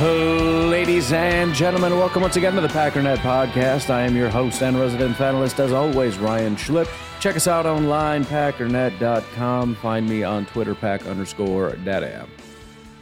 [0.00, 3.90] Ladies and gentlemen, welcome once again to the Packernet Podcast.
[3.90, 6.88] I am your host and resident panelist, as always, Ryan Schlip.
[7.20, 9.76] Check us out online, packernet.com.
[9.76, 12.26] Find me on Twitter, pack underscore data.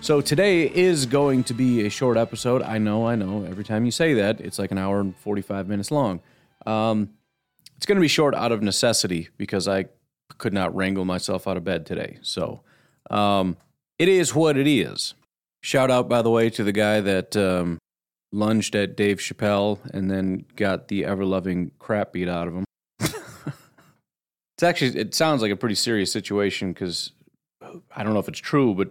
[0.02, 2.60] So today is going to be a short episode.
[2.60, 3.46] I know, I know.
[3.46, 6.20] Every time you say that, it's like an hour and 45 minutes long.
[6.66, 7.08] Um,
[7.78, 9.86] it's going to be short out of necessity because I
[10.36, 12.18] could not wrangle myself out of bed today.
[12.20, 12.60] So
[13.10, 13.56] um,
[13.98, 15.14] it is what it is.
[15.62, 17.78] Shout out, by the way, to the guy that um,
[18.32, 22.64] lunged at Dave Chappelle and then got the ever loving crap beat out of him.
[23.00, 27.12] it's actually, it sounds like a pretty serious situation because
[27.94, 28.90] I don't know if it's true, but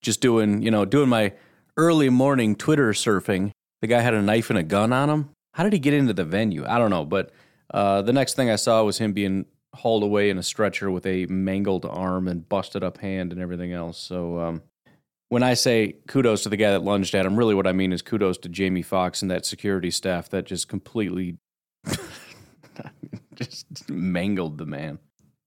[0.00, 1.34] just doing, you know, doing my
[1.76, 3.50] early morning Twitter surfing,
[3.82, 5.30] the guy had a knife and a gun on him.
[5.52, 6.64] How did he get into the venue?
[6.66, 7.04] I don't know.
[7.04, 7.30] But
[7.74, 11.04] uh, the next thing I saw was him being hauled away in a stretcher with
[11.04, 13.98] a mangled arm and busted up hand and everything else.
[13.98, 14.62] So, um,
[15.30, 17.92] when I say kudos to the guy that lunged at him, really what I mean
[17.92, 21.38] is kudos to Jamie Foxx and that security staff that just completely
[23.34, 24.98] just mangled the man.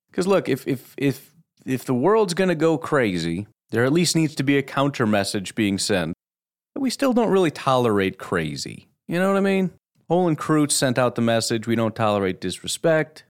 [0.09, 1.33] Because look, if if if
[1.65, 5.53] if the world's gonna go crazy, there at least needs to be a counter message
[5.53, 6.13] being sent.
[6.73, 8.87] But We still don't really tolerate crazy.
[9.07, 9.71] You know what I mean?
[10.09, 13.25] Olin Kreutz sent out the message: we don't tolerate disrespect.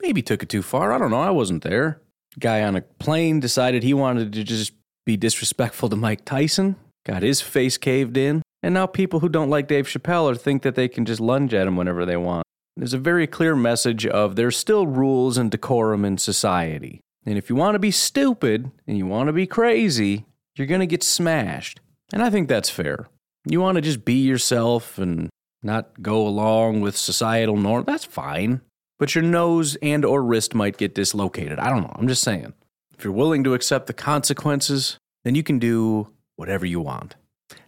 [0.00, 0.92] Maybe took it too far.
[0.92, 1.20] I don't know.
[1.20, 2.00] I wasn't there.
[2.38, 4.72] Guy on a plane decided he wanted to just
[5.08, 6.76] be disrespectful to Mike Tyson,
[7.06, 10.60] got his face caved in, and now people who don't like Dave Chappelle are think
[10.60, 12.44] that they can just lunge at him whenever they want.
[12.76, 17.00] There's a very clear message of there's still rules and decorum in society.
[17.24, 20.26] And if you want to be stupid and you want to be crazy,
[20.56, 21.80] you're going to get smashed.
[22.12, 23.08] And I think that's fair.
[23.46, 25.30] You want to just be yourself and
[25.62, 28.60] not go along with societal norm, that's fine.
[28.98, 31.58] But your nose and or wrist might get dislocated.
[31.58, 31.96] I don't know.
[31.96, 32.52] I'm just saying.
[32.98, 37.14] If you're willing to accept the consequences, then you can do whatever you want.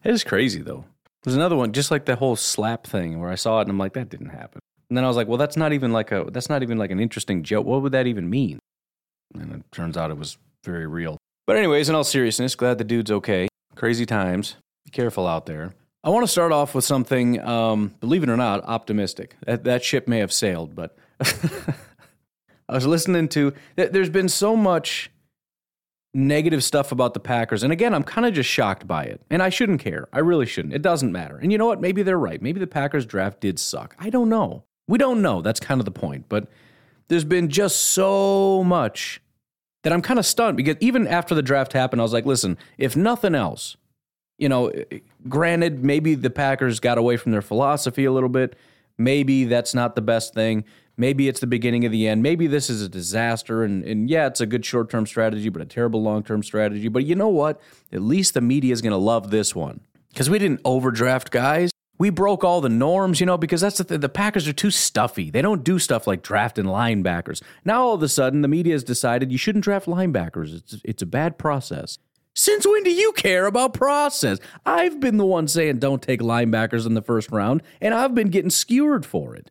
[0.02, 0.86] It is crazy though.
[1.22, 3.78] There's another one, just like the whole slap thing, where I saw it and I'm
[3.78, 4.60] like, that didn't happen.
[4.88, 6.90] And then I was like, well, that's not even like a that's not even like
[6.90, 7.64] an interesting joke.
[7.64, 8.58] What would that even mean?
[9.34, 11.16] And it turns out it was very real.
[11.46, 13.46] But anyways, in all seriousness, glad the dude's okay.
[13.76, 14.56] Crazy times.
[14.84, 15.74] Be careful out there.
[16.02, 19.36] I want to start off with something, um, believe it or not, optimistic.
[19.46, 20.96] That that ship may have sailed, but
[22.68, 23.52] I was listening to.
[23.76, 25.08] There's been so much
[26.12, 27.62] negative stuff about the Packers.
[27.62, 29.20] And again, I'm kind of just shocked by it.
[29.30, 30.08] And I shouldn't care.
[30.12, 30.74] I really shouldn't.
[30.74, 31.36] It doesn't matter.
[31.36, 31.80] And you know what?
[31.80, 32.42] Maybe they're right.
[32.42, 33.94] Maybe the Packers draft did suck.
[33.98, 34.64] I don't know.
[34.88, 35.40] We don't know.
[35.40, 36.26] That's kind of the point.
[36.28, 36.48] But
[37.08, 39.20] there's been just so much
[39.82, 42.58] that I'm kind of stunned because even after the draft happened, I was like, listen,
[42.76, 43.76] if nothing else,
[44.36, 44.72] you know,
[45.28, 48.56] granted, maybe the Packers got away from their philosophy a little bit.
[48.98, 50.64] Maybe that's not the best thing.
[51.00, 52.22] Maybe it's the beginning of the end.
[52.22, 53.64] Maybe this is a disaster.
[53.64, 56.88] And, and yeah, it's a good short term strategy, but a terrible long term strategy.
[56.88, 57.58] But you know what?
[57.90, 61.70] At least the media is going to love this one because we didn't overdraft guys.
[61.96, 64.70] We broke all the norms, you know, because that's the th- the Packers are too
[64.70, 65.30] stuffy.
[65.30, 67.42] They don't do stuff like drafting linebackers.
[67.64, 70.54] Now all of a sudden, the media has decided you shouldn't draft linebackers.
[70.54, 71.96] It's it's a bad process.
[72.34, 74.38] Since when do you care about process?
[74.66, 78.28] I've been the one saying don't take linebackers in the first round, and I've been
[78.28, 79.50] getting skewered for it.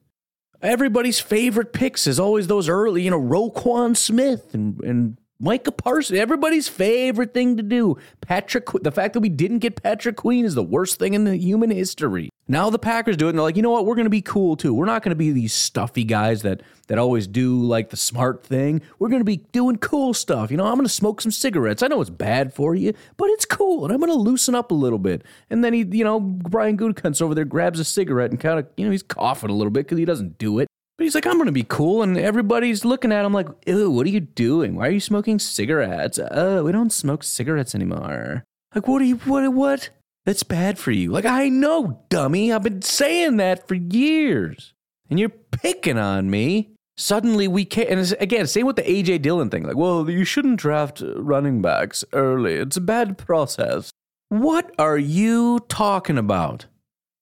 [0.61, 6.19] Everybody's favorite picks is always those early, you know, Roquan Smith and, and Micah Parsons.
[6.19, 7.97] Everybody's favorite thing to do.
[8.19, 11.37] Patrick, the fact that we didn't get Patrick Queen is the worst thing in the
[11.37, 12.29] human history.
[12.49, 13.85] Now the Packers do it, and they're like, you know what?
[13.85, 14.73] We're going to be cool too.
[14.73, 18.43] We're not going to be these stuffy guys that that always do like the smart
[18.43, 18.81] thing.
[18.97, 20.51] We're going to be doing cool stuff.
[20.51, 21.83] You know, I'm going to smoke some cigarettes.
[21.83, 24.71] I know it's bad for you, but it's cool, and I'm going to loosen up
[24.71, 25.23] a little bit.
[25.49, 28.67] And then he, you know, Brian Gutekunst over there grabs a cigarette and kind of,
[28.75, 30.67] you know, he's coughing a little bit because he doesn't do it.
[30.99, 34.05] But he's like, I'm gonna be cool, and everybody's looking at him like, ew, what
[34.05, 34.75] are you doing?
[34.75, 36.19] Why are you smoking cigarettes?
[36.29, 38.43] Oh, we don't smoke cigarettes anymore.
[38.75, 39.91] Like, what are you, what, what?
[40.25, 41.09] That's bad for you.
[41.09, 42.51] Like, I know, dummy.
[42.51, 44.73] I've been saying that for years.
[45.09, 46.71] And you're picking on me.
[46.97, 47.89] Suddenly we can't.
[47.89, 49.63] And again, same with the AJ Dillon thing.
[49.63, 52.55] Like, well, you shouldn't draft running backs early.
[52.55, 53.89] It's a bad process.
[54.27, 56.65] What are you talking about?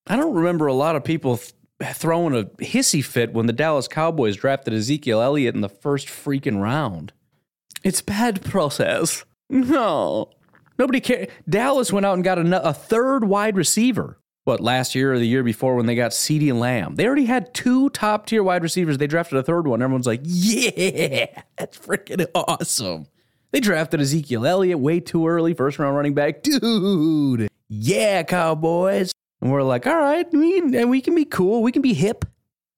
[0.07, 1.39] I don't remember a lot of people
[1.83, 6.61] throwing a hissy fit when the Dallas Cowboys drafted Ezekiel Elliott in the first freaking
[6.61, 7.13] round.
[7.83, 9.25] It's bad process.
[9.49, 10.31] No.
[10.79, 11.29] Nobody cared.
[11.47, 14.19] Dallas went out and got a, a third wide receiver.
[14.43, 16.95] What, last year or the year before when they got CeeDee Lamb?
[16.95, 18.97] They already had two top tier wide receivers.
[18.97, 19.81] They drafted a third one.
[19.81, 23.07] Everyone's like, yeah, that's freaking awesome.
[23.51, 26.43] They drafted Ezekiel Elliott way too early, first round running back.
[26.43, 29.11] Dude, yeah, Cowboys.
[29.41, 31.61] And we're like, all right, we, we can be cool.
[31.61, 32.25] We can be hip.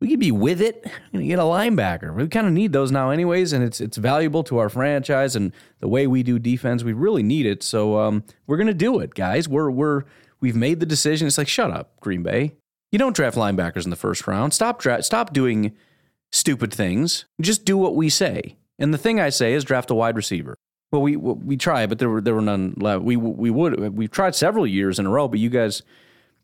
[0.01, 0.81] We can be with it.
[0.85, 2.13] We're gonna get a linebacker.
[2.15, 5.51] We kind of need those now, anyways, and it's it's valuable to our franchise and
[5.81, 6.83] the way we do defense.
[6.83, 9.49] We really need it, so um, we're gonna do it, guys.
[9.49, 10.03] We're we're
[10.39, 11.27] we've made the decision.
[11.27, 12.53] It's like, shut up, Green Bay.
[12.93, 14.53] You don't draft linebackers in the first round.
[14.53, 15.75] Stop dra- stop doing
[16.31, 17.25] stupid things.
[17.41, 18.55] Just do what we say.
[18.77, 20.55] And the thing I say is draft a wide receiver.
[20.91, 23.03] Well, we we try, but there were there were none left.
[23.03, 25.83] We we would we've tried several years in a row, but you guys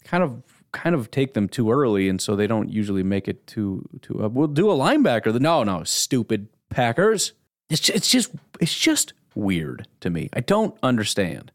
[0.06, 0.42] kind of
[0.72, 4.26] kind of take them too early, and so they don't usually make it to to.
[4.26, 5.38] Uh, we'll do a linebacker.
[5.40, 7.34] No, no, stupid Packers.
[7.70, 10.30] It's just, it's just it's just weird to me.
[10.34, 11.52] I don't understand.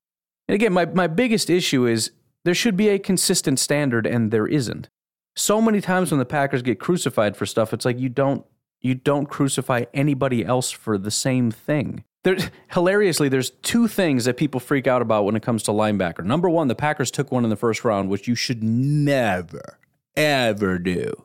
[0.48, 2.10] And again, my my biggest issue is
[2.44, 4.88] there should be a consistent standard, and there isn't.
[5.36, 8.44] So many times when the Packers get crucified for stuff, it's like you don't
[8.80, 12.04] you don't crucify anybody else for the same thing.
[12.22, 12.36] There,
[12.72, 16.24] hilariously, there's two things that people freak out about when it comes to linebacker.
[16.24, 19.78] Number one, the Packers took one in the first round, which you should never,
[20.16, 21.24] ever do.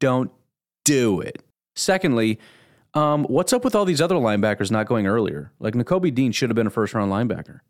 [0.00, 0.30] Don't
[0.84, 1.42] do it.
[1.76, 2.38] Secondly,
[2.94, 5.52] um, what's up with all these other linebackers not going earlier?
[5.58, 7.60] Like Nakobe Dean should have been a first round linebacker.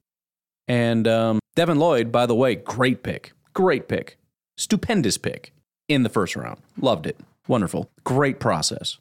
[0.68, 3.32] And um, Devin Lloyd, by the way, great pick.
[3.52, 4.18] Great pick.
[4.56, 5.52] Stupendous pick
[5.88, 6.60] in the first round.
[6.80, 7.18] Loved it.
[7.48, 7.90] Wonderful.
[8.04, 8.98] Great process.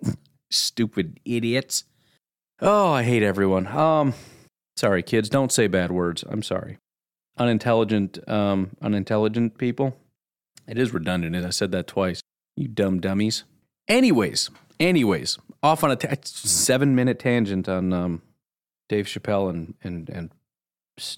[0.50, 1.84] Stupid idiots.
[2.60, 3.66] Oh, I hate everyone.
[3.66, 4.14] Um,
[4.76, 5.28] sorry, kids.
[5.28, 6.24] Don't say bad words.
[6.28, 6.78] I'm sorry.
[7.36, 9.96] Unintelligent, um, unintelligent people.
[10.66, 11.36] It is redundant.
[11.36, 12.22] I said that twice.
[12.56, 13.44] You dumb dummies.
[13.88, 14.50] Anyways,
[14.80, 18.22] anyways, off on a seven minute tangent on um,
[18.88, 20.30] Dave Chappelle and and and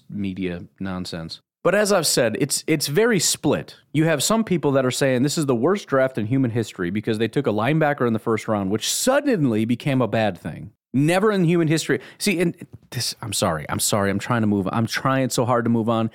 [0.09, 1.39] media nonsense.
[1.63, 3.77] But as I've said, it's it's very split.
[3.93, 6.89] You have some people that are saying this is the worst draft in human history
[6.89, 10.71] because they took a linebacker in the first round, which suddenly became a bad thing.
[10.93, 11.99] Never in human history.
[12.17, 12.55] See, and
[12.89, 13.65] this, I'm sorry.
[13.69, 14.09] I'm sorry.
[14.09, 14.67] I'm trying to move.
[14.71, 16.09] I'm trying so hard to move on.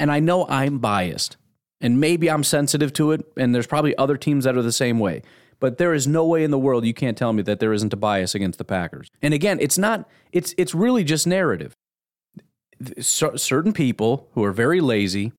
[0.00, 1.36] And I know I'm biased,
[1.80, 4.98] and maybe I'm sensitive to it, and there's probably other teams that are the same
[4.98, 5.22] way.
[5.60, 7.92] But there is no way in the world you can't tell me that there isn't
[7.92, 9.08] a bias against the Packers.
[9.22, 10.08] And again, it's not.
[10.32, 11.74] It's it's really just narrative.
[13.00, 15.32] So, certain people who are very lazy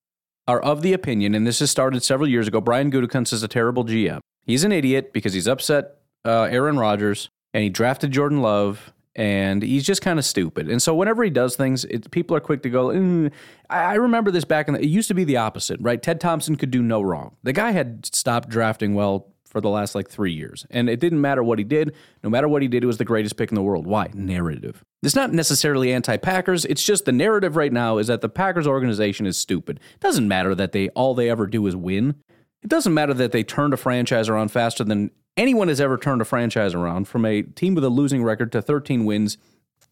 [0.47, 2.61] are of the opinion, and this has started several years ago.
[2.61, 4.19] Brian Gutekunst is a terrible GM.
[4.45, 9.63] He's an idiot because he's upset uh, Aaron Rodgers and he drafted Jordan Love and
[9.63, 10.69] he's just kind of stupid.
[10.69, 12.87] And so whenever he does things, it, people are quick to go.
[12.87, 13.31] Mm.
[13.69, 14.81] I, I, remember this back in the.
[14.81, 16.01] It used to be the opposite, right?
[16.01, 17.37] Ted Thompson could do no wrong.
[17.43, 21.21] The guy had stopped drafting well for the last like three years, and it didn't
[21.21, 21.95] matter what he did.
[22.23, 23.87] No matter what he did, it was the greatest pick in the world.
[23.87, 24.09] Why?
[24.13, 24.83] Narrative.
[25.01, 26.65] It's not necessarily anti-Packers.
[26.65, 29.79] It's just the narrative right now is that the Packers organization is stupid.
[29.93, 32.15] It doesn't matter that they all they ever do is win.
[32.65, 36.19] It doesn't matter that they turned a franchise around faster than anyone has ever turned
[36.19, 39.37] a franchise around from a team with a losing record to 13 wins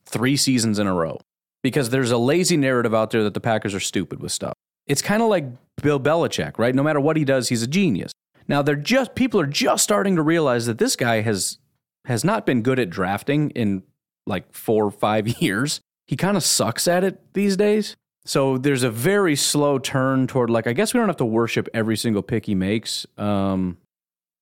[0.08, 1.20] three seasons in a row.
[1.62, 4.54] Because there's a lazy narrative out there that the Packers are stupid with stuff.
[4.88, 5.46] It's kind of like
[5.84, 6.74] Bill Belichick, right?
[6.74, 8.12] No matter what he does, he's a genius.
[8.48, 11.60] Now they're just people are just starting to realize that this guy has
[12.06, 13.84] has not been good at drafting in
[14.26, 15.80] like 4 or 5 years.
[16.08, 17.96] He kind of sucks at it these days.
[18.26, 21.68] So there's a very slow turn toward like I guess we don't have to worship
[21.74, 23.06] every single pick he makes.
[23.18, 23.78] Um,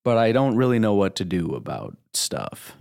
[0.04, 2.76] but I don't really know what to do about stuff.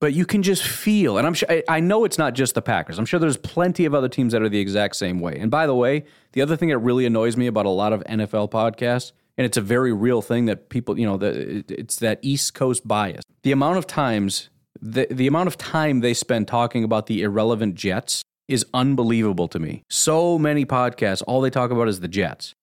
[0.00, 2.98] But you can just feel, and I'm sure I know it's not just the Packers.
[2.98, 5.38] I'm sure there's plenty of other teams that are the exact same way.
[5.38, 8.02] And by the way, the other thing that really annoys me about a lot of
[8.04, 12.18] NFL podcasts, and it's a very real thing that people, you know, the, it's that
[12.22, 13.22] East Coast bias.
[13.44, 17.74] The amount of times, the, the amount of time they spend talking about the irrelevant
[17.74, 19.82] Jets is unbelievable to me.
[19.88, 22.54] So many podcasts, all they talk about is the Jets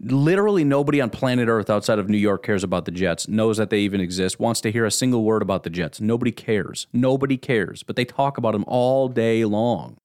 [0.00, 3.70] literally nobody on planet Earth outside of New York cares about the Jets, knows that
[3.70, 6.00] they even exist, wants to hear a single word about the Jets.
[6.00, 6.86] Nobody cares.
[6.92, 7.82] Nobody cares.
[7.82, 9.96] But they talk about them all day long.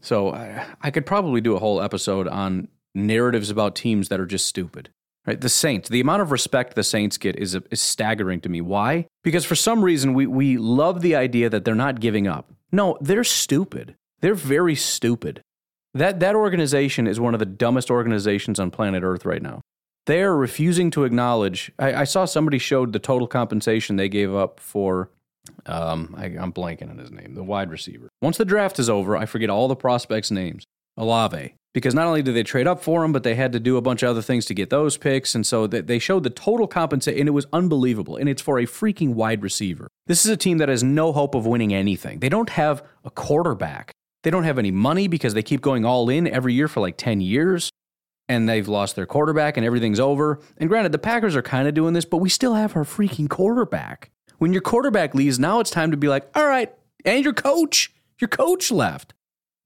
[0.00, 4.26] So I, I could probably do a whole episode on narratives about teams that are
[4.26, 4.90] just stupid.
[5.26, 5.40] Right?
[5.40, 8.60] The Saints, the amount of respect the Saints get is, is staggering to me.
[8.60, 9.06] Why?
[9.22, 12.52] Because for some reason we, we love the idea that they're not giving up.
[12.70, 13.94] No, they're stupid.
[14.24, 15.42] They're very stupid.
[15.92, 19.60] That that organization is one of the dumbest organizations on planet Earth right now.
[20.06, 21.70] They're refusing to acknowledge.
[21.78, 25.10] I, I saw somebody showed the total compensation they gave up for.
[25.66, 28.08] Um, I, I'm blanking on his name, the wide receiver.
[28.22, 30.64] Once the draft is over, I forget all the prospects' names.
[30.96, 33.76] Olave, because not only did they trade up for him, but they had to do
[33.76, 35.34] a bunch of other things to get those picks.
[35.34, 38.16] And so they showed the total compensation, and it was unbelievable.
[38.16, 39.86] And it's for a freaking wide receiver.
[40.06, 42.20] This is a team that has no hope of winning anything.
[42.20, 43.92] They don't have a quarterback.
[44.24, 46.96] They don't have any money because they keep going all in every year for like
[46.96, 47.70] 10 years.
[48.28, 50.40] And they've lost their quarterback, and everything's over.
[50.56, 53.28] And granted, the Packers are kind of doing this, but we still have our freaking
[53.28, 54.10] quarterback.
[54.38, 56.72] When your quarterback leaves, now it's time to be like, all right,
[57.04, 59.12] and your coach, your coach left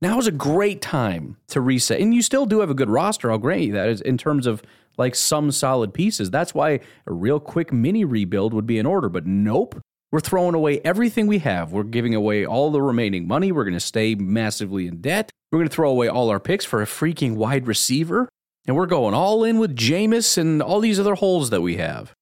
[0.01, 2.01] now is a great time to reset.
[2.01, 3.31] And you still do have a good roster.
[3.31, 4.63] I'll grant you that is in terms of
[4.97, 6.31] like some solid pieces.
[6.31, 9.09] That's why a real quick mini rebuild would be in order.
[9.09, 9.81] But nope.
[10.11, 11.73] We're throwing away everything we have.
[11.73, 13.53] We're giving away all the remaining money.
[13.53, 15.31] We're going to stay massively in debt.
[15.53, 18.29] We're going to throw away all our picks for a freaking wide receiver.
[18.67, 22.15] And we're going all in with Jameis and all these other holes that we have.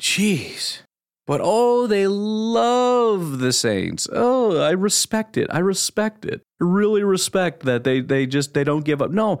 [0.00, 0.80] Jeez.
[1.26, 4.06] But oh, they love the Saints.
[4.12, 5.48] Oh, I respect it.
[5.50, 6.42] I respect it.
[6.60, 9.10] I really respect that they they just they don't give up.
[9.10, 9.40] No.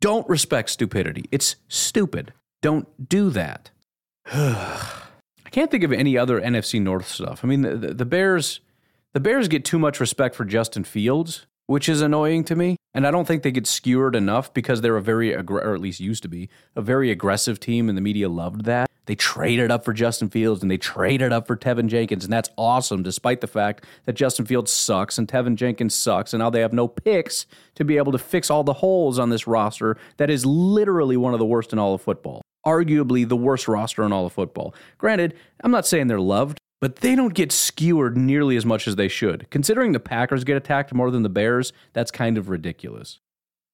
[0.00, 1.24] Don't respect stupidity.
[1.30, 2.32] It's stupid.
[2.62, 3.70] Don't do that.
[5.56, 7.40] Can't think of any other NFC North stuff.
[7.42, 8.60] I mean, the, the, Bears
[9.14, 12.76] the Bears get too much respect for Justin Fields, which is annoying to me.
[12.92, 15.98] And I don't think they get skewered enough because they're a very, or at least
[15.98, 18.90] used to be, a very aggressive team, and the media loved that.
[19.06, 22.50] They traded up for Justin Fields and they traded up for Teven Jenkins, and that's
[22.58, 26.60] awesome, despite the fact that Justin Fields sucks and Teven Jenkins sucks, and now they
[26.60, 27.46] have no picks
[27.76, 31.32] to be able to fix all the holes on this roster that is literally one
[31.32, 32.42] of the worst in all of football.
[32.66, 34.74] Arguably the worst roster in all of football.
[34.98, 38.96] Granted, I'm not saying they're loved, but they don't get skewered nearly as much as
[38.96, 39.48] they should.
[39.50, 43.20] Considering the Packers get attacked more than the Bears, that's kind of ridiculous.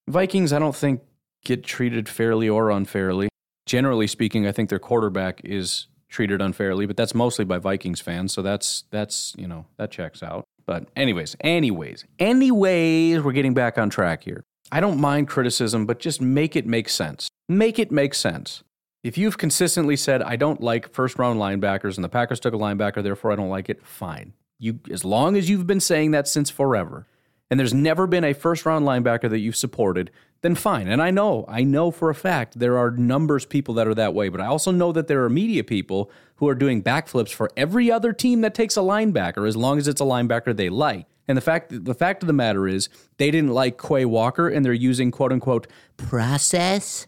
[0.08, 1.00] Vikings, I don't think,
[1.44, 3.28] get treated fairly or unfairly
[3.66, 8.32] generally speaking, I think their quarterback is treated unfairly, but that's mostly by Vikings fans.
[8.32, 10.44] So that's that's you know that checks out.
[10.66, 14.44] But anyways, anyways, anyways, we're getting back on track here.
[14.70, 17.28] I don't mind criticism, but just make it make sense.
[17.49, 18.62] Make it make sense.
[19.02, 22.59] If you've consistently said I don't like first round linebackers and the Packers took a
[22.59, 24.32] linebacker, therefore I don't like it, fine.
[24.59, 27.06] You as long as you've been saying that since forever,
[27.50, 30.88] and there's never been a first round linebacker that you've supported, then fine.
[30.88, 34.14] And I know, I know for a fact there are numbers people that are that
[34.14, 37.50] way, but I also know that there are media people who are doing backflips for
[37.56, 41.06] every other team that takes a linebacker as long as it's a linebacker they like.
[41.28, 44.64] And the fact the fact of the matter is they didn't like Quay Walker and
[44.64, 45.66] they're using quote unquote
[45.97, 47.06] process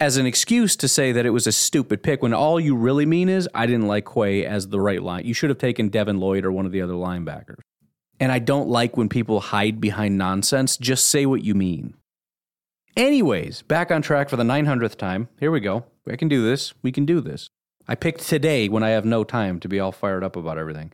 [0.00, 3.06] as an excuse to say that it was a stupid pick when all you really
[3.06, 5.24] mean is I didn't like Quay as the right line.
[5.24, 7.58] You should have taken Devin Lloyd or one of the other linebackers.
[8.20, 10.76] And I don't like when people hide behind nonsense.
[10.76, 11.94] Just say what you mean.
[12.96, 15.28] Anyways, back on track for the 900th time.
[15.38, 15.84] Here we go.
[16.08, 16.74] I can do this.
[16.82, 17.48] We can do this.
[17.86, 20.92] I picked today when I have no time to be all fired up about everything.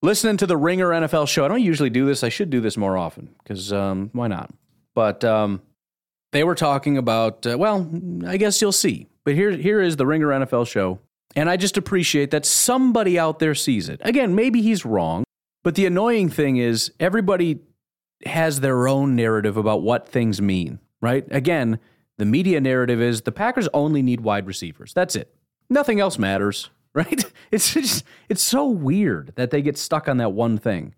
[0.00, 1.44] Listening to the Ringer NFL show.
[1.44, 2.24] I don't usually do this.
[2.24, 4.50] I should do this more often because um, why not?
[4.94, 5.60] But um,
[6.32, 7.90] they were talking about, uh, well,
[8.26, 9.08] I guess you'll see.
[9.24, 10.98] But here, here is the Ringer NFL show.
[11.36, 14.00] And I just appreciate that somebody out there sees it.
[14.02, 15.24] Again, maybe he's wrong.
[15.62, 17.60] But the annoying thing is, everybody
[18.24, 21.26] has their own narrative about what things mean, right?
[21.30, 21.78] Again,
[22.16, 24.92] the media narrative is the Packers only need wide receivers.
[24.92, 25.34] That's it.
[25.68, 27.24] Nothing else matters, right?
[27.50, 30.94] It's just, it's so weird that they get stuck on that one thing.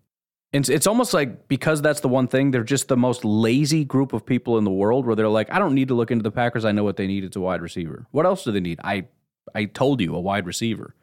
[0.53, 4.11] And it's almost like because that's the one thing, they're just the most lazy group
[4.11, 6.31] of people in the world where they're like, I don't need to look into the
[6.31, 6.65] Packers.
[6.65, 7.23] I know what they need.
[7.23, 8.05] It's a wide receiver.
[8.11, 8.79] What else do they need?
[8.83, 9.05] I
[9.55, 10.93] I told you a wide receiver.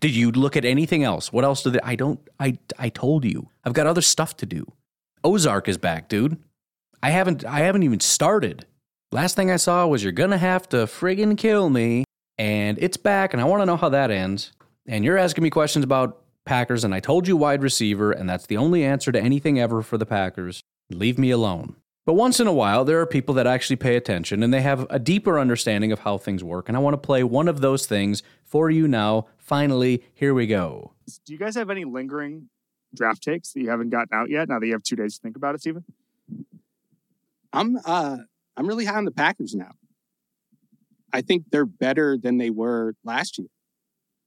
[0.00, 1.32] Did you look at anything else?
[1.32, 1.80] What else do they?
[1.80, 2.20] I don't.
[2.40, 3.50] I I told you.
[3.64, 4.72] I've got other stuff to do.
[5.22, 6.38] Ozark is back, dude.
[7.02, 7.44] I haven't.
[7.44, 8.66] I haven't even started.
[9.12, 12.04] Last thing I saw was you're gonna have to friggin' kill me,
[12.38, 14.52] and it's back, and I want to know how that ends.
[14.86, 18.46] And you're asking me questions about Packers, and I told you wide receiver, and that's
[18.46, 20.62] the only answer to anything ever for the Packers.
[20.88, 21.76] Leave me alone.
[22.06, 24.86] But once in a while, there are people that actually pay attention and they have
[24.88, 26.66] a deeper understanding of how things work.
[26.66, 29.26] And I want to play one of those things for you now.
[29.36, 30.94] Finally, here we go.
[31.26, 32.48] Do you guys have any lingering
[32.94, 34.48] draft takes that you haven't gotten out yet?
[34.48, 35.84] Now that you have two days to think about it, Stephen.
[37.52, 38.16] I'm uh,
[38.56, 39.72] I'm really high on the Packers now.
[41.12, 43.48] I think they're better than they were last year.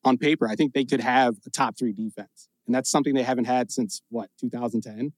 [0.03, 3.23] On paper, I think they could have a top three defense, and that's something they
[3.23, 5.13] haven't had since what 2010.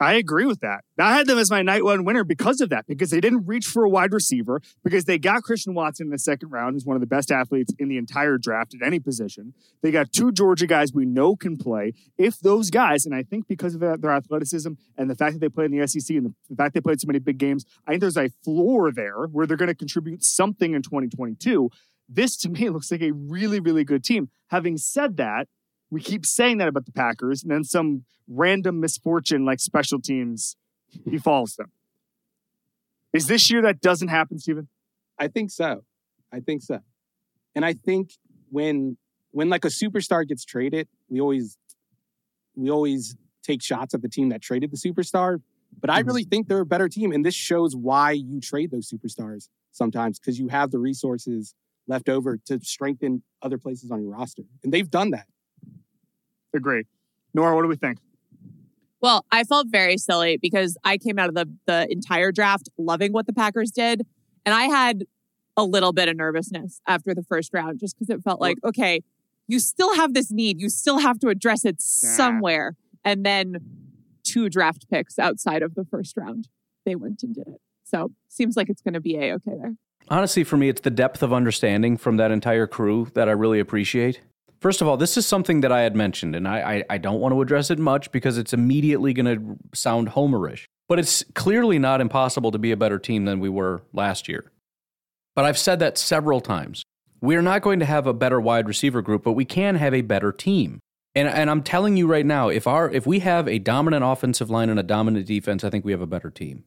[0.00, 0.84] I agree with that.
[0.98, 3.66] I had them as my night one winner because of that, because they didn't reach
[3.66, 6.96] for a wide receiver, because they got Christian Watson in the second round, who's one
[6.96, 9.54] of the best athletes in the entire draft at any position.
[9.82, 11.94] They got two Georgia guys we know can play.
[12.16, 15.48] If those guys, and I think because of their athleticism and the fact that they
[15.48, 18.00] play in the SEC and the fact they played so many big games, I think
[18.00, 21.70] there's a floor there where they're going to contribute something in 2022.
[22.08, 24.30] This to me looks like a really, really good team.
[24.48, 25.48] Having said that,
[25.90, 30.56] we keep saying that about the Packers, and then some random misfortune like special teams
[31.08, 31.72] befalls them.
[33.12, 34.68] Is this year that doesn't happen, Stephen?
[35.18, 35.84] I think so.
[36.32, 36.80] I think so.
[37.54, 38.12] And I think
[38.50, 38.96] when
[39.30, 41.56] when like a superstar gets traded, we always
[42.54, 45.40] we always take shots at the team that traded the superstar.
[45.80, 46.08] But I mm-hmm.
[46.08, 47.12] really think they're a better team.
[47.12, 51.54] And this shows why you trade those superstars sometimes, because you have the resources
[51.88, 54.42] left over to strengthen other places on your roster.
[54.62, 55.26] And they've done that.
[56.54, 56.84] Agree.
[57.34, 57.98] Nora, what do we think?
[59.00, 63.12] Well, I felt very silly because I came out of the the entire draft loving
[63.12, 64.04] what the Packers did,
[64.44, 65.04] and I had
[65.56, 69.02] a little bit of nervousness after the first round just because it felt like okay,
[69.46, 73.58] you still have this need, you still have to address it somewhere, and then
[74.24, 76.48] two draft picks outside of the first round,
[76.84, 77.60] they went and did it.
[77.84, 79.74] So seems like it's going to be a okay there.
[80.10, 83.60] Honestly, for me, it's the depth of understanding from that entire crew that I really
[83.60, 84.20] appreciate.
[84.60, 87.20] First of all, this is something that I had mentioned, and I, I, I don't
[87.20, 90.64] want to address it much because it's immediately going to sound homerish.
[90.88, 94.50] But it's clearly not impossible to be a better team than we were last year.
[95.36, 96.82] But I've said that several times.
[97.20, 100.02] We're not going to have a better wide receiver group, but we can have a
[100.02, 100.80] better team.
[101.14, 104.50] And, and I'm telling you right now, if our if we have a dominant offensive
[104.50, 106.64] line and a dominant defense, I think we have a better team.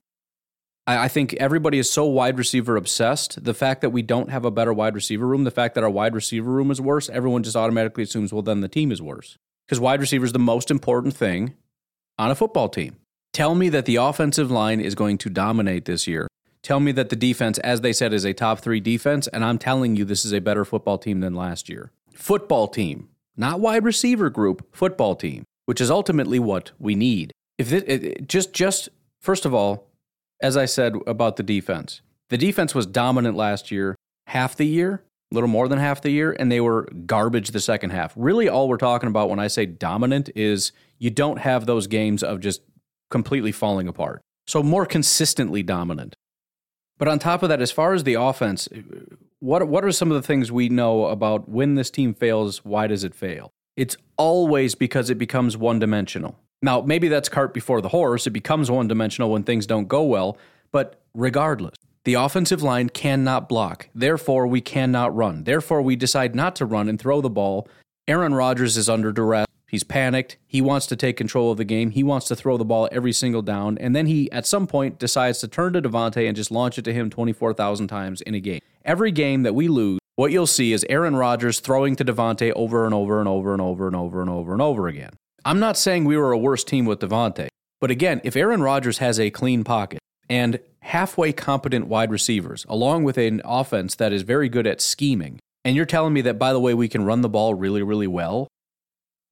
[0.92, 3.44] I, I think everybody is so wide receiver obsessed.
[3.44, 5.90] The fact that we don't have a better wide receiver room, the fact that our
[5.90, 9.38] wide receiver room is worse, everyone just automatically assumes, well, then the team is worse.
[9.66, 11.56] Because wide receiver is the most important thing
[12.18, 12.98] on a football team.
[13.32, 16.28] Tell me that the offensive line is going to dominate this year.
[16.62, 19.58] Tell me that the defense, as they said, is a top three defense, and I'm
[19.58, 21.92] telling you this is a better football team than last year.
[22.14, 23.08] Football team,
[23.38, 27.32] not wide receiver group, football team, which is ultimately what we need.
[27.58, 29.91] If it, it, just just first of all,
[30.42, 33.96] as I said about the defense, the defense was dominant last year,
[34.28, 37.60] half the year, a little more than half the year, and they were garbage the
[37.60, 38.14] second half.
[38.16, 42.24] Really, all we're talking about when I say dominant is you don't have those games
[42.24, 42.62] of just
[43.10, 44.22] completely falling apart.
[44.48, 46.16] So, more consistently dominant.
[46.98, 48.68] But on top of that, as far as the offense,
[49.40, 52.64] what, what are some of the things we know about when this team fails?
[52.64, 53.52] Why does it fail?
[53.76, 56.38] It's always because it becomes one dimensional.
[56.62, 58.28] Now, maybe that's cart before the horse.
[58.28, 60.38] It becomes one dimensional when things don't go well.
[60.72, 63.90] But regardless, the offensive line cannot block.
[63.94, 65.44] Therefore, we cannot run.
[65.44, 67.68] Therefore, we decide not to run and throw the ball.
[68.08, 69.48] Aaron Rodgers is under duress.
[69.68, 70.38] He's panicked.
[70.46, 71.92] He wants to take control of the game.
[71.92, 73.78] He wants to throw the ball every single down.
[73.78, 76.84] And then he, at some point, decides to turn to Davante and just launch it
[76.84, 78.60] to him 24,000 times in a game.
[78.84, 82.84] Every game that we lose, what you'll see is Aaron Rodgers throwing to Davante over
[82.84, 85.12] and over and over and over and over and over and over again.
[85.44, 87.48] I'm not saying we were a worse team with Davante,
[87.80, 90.00] but again, if Aaron Rodgers has a clean pocket
[90.30, 95.40] and halfway competent wide receivers, along with an offense that is very good at scheming,
[95.66, 98.08] and you're telling me that by the way we can run the ball really really
[98.08, 98.48] well,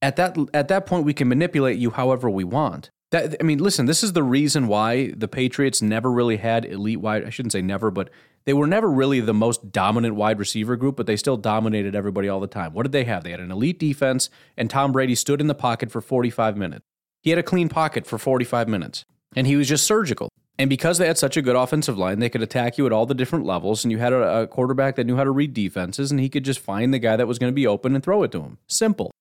[0.01, 2.89] at that at that point we can manipulate you however we want.
[3.11, 7.01] That, I mean, listen, this is the reason why the Patriots never really had elite
[7.01, 7.25] wide.
[7.25, 8.11] I shouldn't say never, but
[8.49, 12.27] they were never really the most dominant wide receiver group, but they still dominated everybody
[12.27, 12.73] all the time.
[12.73, 13.23] What did they have?
[13.23, 16.83] They had an elite defense, and Tom Brady stood in the pocket for 45 minutes.
[17.21, 20.29] He had a clean pocket for 45 minutes, and he was just surgical.
[20.57, 23.05] And because they had such a good offensive line, they could attack you at all
[23.05, 26.09] the different levels, and you had a, a quarterback that knew how to read defenses,
[26.09, 28.23] and he could just find the guy that was going to be open and throw
[28.23, 28.57] it to him.
[28.65, 29.11] Simple.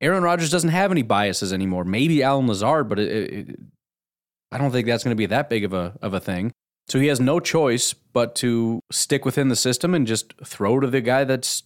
[0.00, 1.82] Aaron Rodgers doesn't have any biases anymore.
[1.82, 3.60] Maybe Allen Lazard, but it, it,
[4.52, 6.52] I don't think that's going to be that big of a of a thing.
[6.90, 10.88] So he has no choice but to stick within the system and just throw to
[10.88, 11.62] the guy that's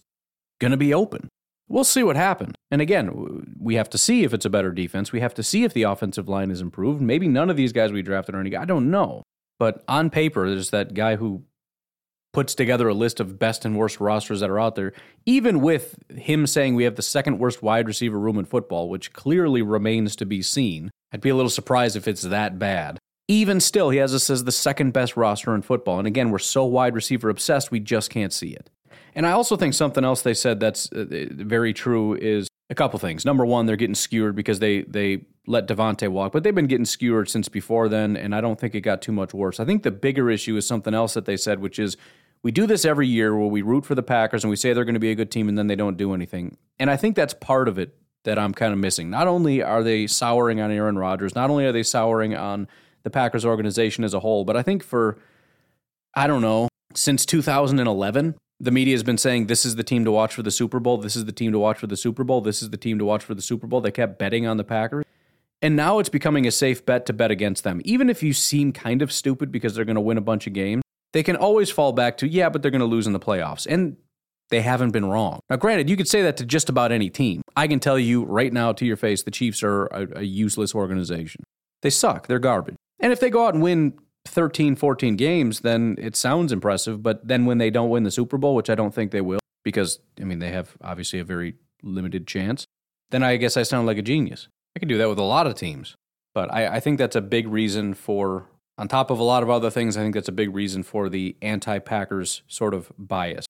[0.61, 1.29] going to be open.
[1.67, 2.53] We'll see what happens.
[2.69, 5.11] And again, we have to see if it's a better defense.
[5.11, 7.01] We have to see if the offensive line is improved.
[7.01, 8.55] Maybe none of these guys we drafted are any.
[8.55, 9.23] I don't know.
[9.57, 11.43] But on paper, there's that guy who
[12.31, 14.93] puts together a list of best and worst rosters that are out there,
[15.25, 19.11] even with him saying we have the second worst wide receiver room in football, which
[19.13, 20.91] clearly remains to be seen.
[21.11, 22.99] I'd be a little surprised if it's that bad.
[23.27, 25.97] Even still, he has us as the second best roster in football.
[25.97, 28.69] And again, we're so wide receiver obsessed, we just can't see it.
[29.15, 32.99] And I also think something else they said that's uh, very true is a couple
[32.99, 33.25] things.
[33.25, 36.85] Number one, they're getting skewered because they they let Davante walk, but they've been getting
[36.85, 39.59] skewered since before then, and I don't think it got too much worse.
[39.59, 41.97] I think the bigger issue is something else that they said, which is
[42.41, 44.85] we do this every year where we root for the Packers and we say they're
[44.85, 46.57] going to be a good team and then they don't do anything.
[46.79, 49.09] And I think that's part of it that I'm kind of missing.
[49.09, 52.67] Not only are they souring on Aaron Rodgers, not only are they souring on
[53.05, 55.17] the Packers organization as a whole, but I think for,
[56.13, 60.11] I don't know, since 2011, the media has been saying this is the team to
[60.11, 60.97] watch for the Super Bowl.
[60.97, 62.41] This is the team to watch for the Super Bowl.
[62.41, 63.79] This is the team to watch for the Super Bowl.
[63.79, 65.05] They kept betting on the Packers.
[65.61, 67.81] And now it's becoming a safe bet to bet against them.
[67.85, 70.53] Even if you seem kind of stupid because they're going to win a bunch of
[70.53, 73.19] games, they can always fall back to, yeah, but they're going to lose in the
[73.19, 73.65] playoffs.
[73.67, 73.97] And
[74.49, 75.39] they haven't been wrong.
[75.49, 77.41] Now, granted, you could say that to just about any team.
[77.55, 80.75] I can tell you right now to your face, the Chiefs are a, a useless
[80.75, 81.43] organization.
[81.81, 82.27] They suck.
[82.27, 82.75] They're garbage.
[82.99, 83.93] And if they go out and win
[84.25, 87.03] 13, 14 games, then it sounds impressive.
[87.03, 89.39] But then when they don't win the Super Bowl, which I don't think they will,
[89.63, 92.65] because, I mean, they have obviously a very limited chance,
[93.11, 94.47] then I guess I sound like a genius.
[94.75, 95.95] I could do that with a lot of teams.
[96.33, 99.49] But I, I think that's a big reason for, on top of a lot of
[99.49, 103.45] other things, I think that's a big reason for the anti Packers sort of bias.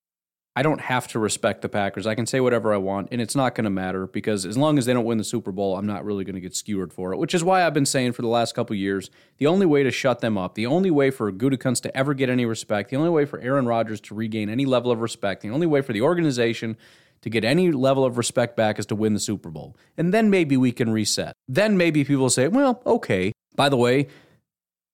[0.58, 2.08] I don't have to respect the Packers.
[2.08, 4.78] I can say whatever I want, and it's not going to matter because as long
[4.78, 7.12] as they don't win the Super Bowl, I'm not really going to get skewered for
[7.12, 7.18] it.
[7.18, 9.92] Which is why I've been saying for the last couple years, the only way to
[9.92, 13.10] shut them up, the only way for Gutekunst to ever get any respect, the only
[13.10, 16.02] way for Aaron Rodgers to regain any level of respect, the only way for the
[16.02, 16.78] organization
[17.22, 19.76] to get any level of respect back is to win the Super Bowl.
[19.98, 21.34] And then maybe we can reset.
[21.50, 23.34] Then maybe people say, well, okay.
[23.56, 24.08] By the way,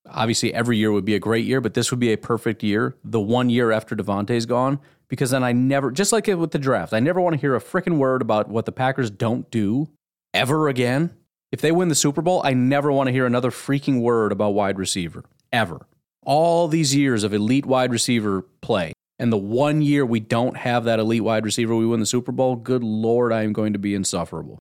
[0.09, 2.95] obviously every year would be a great year, but this would be a perfect year.
[3.03, 4.79] The one year after Davante's gone,
[5.11, 7.59] because then I never, just like with the draft, I never want to hear a
[7.59, 9.89] freaking word about what the Packers don't do
[10.33, 11.13] ever again.
[11.51, 14.51] If they win the Super Bowl, I never want to hear another freaking word about
[14.51, 15.85] wide receiver ever.
[16.25, 20.85] All these years of elite wide receiver play, and the one year we don't have
[20.85, 23.79] that elite wide receiver, we win the Super Bowl, good Lord, I am going to
[23.79, 24.59] be insufferable.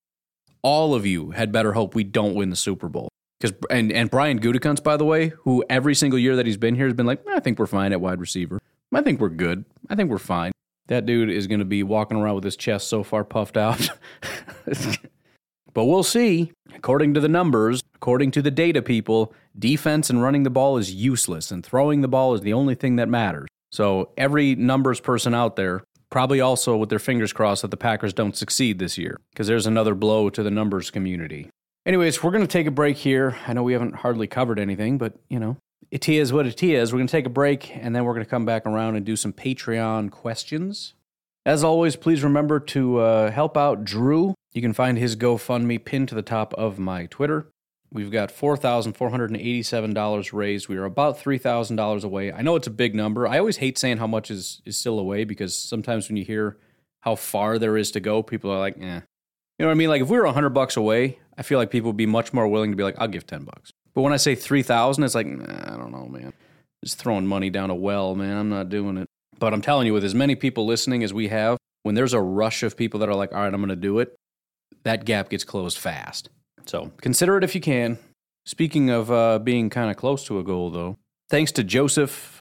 [0.63, 3.09] All of you had better hope we don't win the Super Bowl.
[3.39, 6.75] Because and, and Brian Gutekunst, by the way, who every single year that he's been
[6.75, 8.61] here has been like, I think we're fine at wide receiver.
[8.93, 9.65] I think we're good.
[9.89, 10.53] I think we're fine.
[10.89, 13.91] That dude is going to be walking around with his chest so far puffed out.
[15.73, 16.53] but we'll see.
[16.75, 20.93] According to the numbers, according to the data people, defense and running the ball is
[20.93, 23.49] useless, and throwing the ball is the only thing that matters.
[23.71, 28.13] So every numbers person out there, probably also with their fingers crossed that the Packers
[28.13, 31.49] don't succeed this year, because there's another blow to the numbers community.
[31.87, 33.37] Anyways, we're going to take a break here.
[33.47, 35.57] I know we haven't hardly covered anything, but you know,
[35.91, 36.93] it is what it is.
[36.93, 39.05] We're going to take a break and then we're going to come back around and
[39.05, 40.95] do some Patreon questions.
[41.45, 44.35] As always, please remember to uh, help out Drew.
[44.53, 47.47] You can find his GoFundMe pinned to the top of my Twitter.
[47.93, 50.69] We've got $4,487 raised.
[50.69, 52.33] We are about $3,000 away.
[52.33, 53.27] I know it's a big number.
[53.27, 56.57] I always hate saying how much is, is still away because sometimes when you hear
[57.01, 59.01] how far there is to go, people are like, eh.
[59.59, 59.89] You know what I mean?
[59.89, 62.47] Like if we were 100 bucks away, I feel like people would be much more
[62.47, 63.73] willing to be like, I'll give 10 bucks.
[63.95, 66.33] But when I say 3000 it's like, nah, I don't know, man.
[66.85, 68.37] Just throwing money down a well, man.
[68.37, 69.09] I'm not doing it.
[69.39, 72.21] But I'm telling you, with as many people listening as we have, when there's a
[72.21, 74.15] rush of people that are like, all right, I'm going to do it,
[74.85, 76.29] that gap gets closed fast.
[76.67, 77.99] So consider it if you can.
[78.45, 80.97] Speaking of uh, being kind of close to a goal, though,
[81.29, 82.41] thanks to Joseph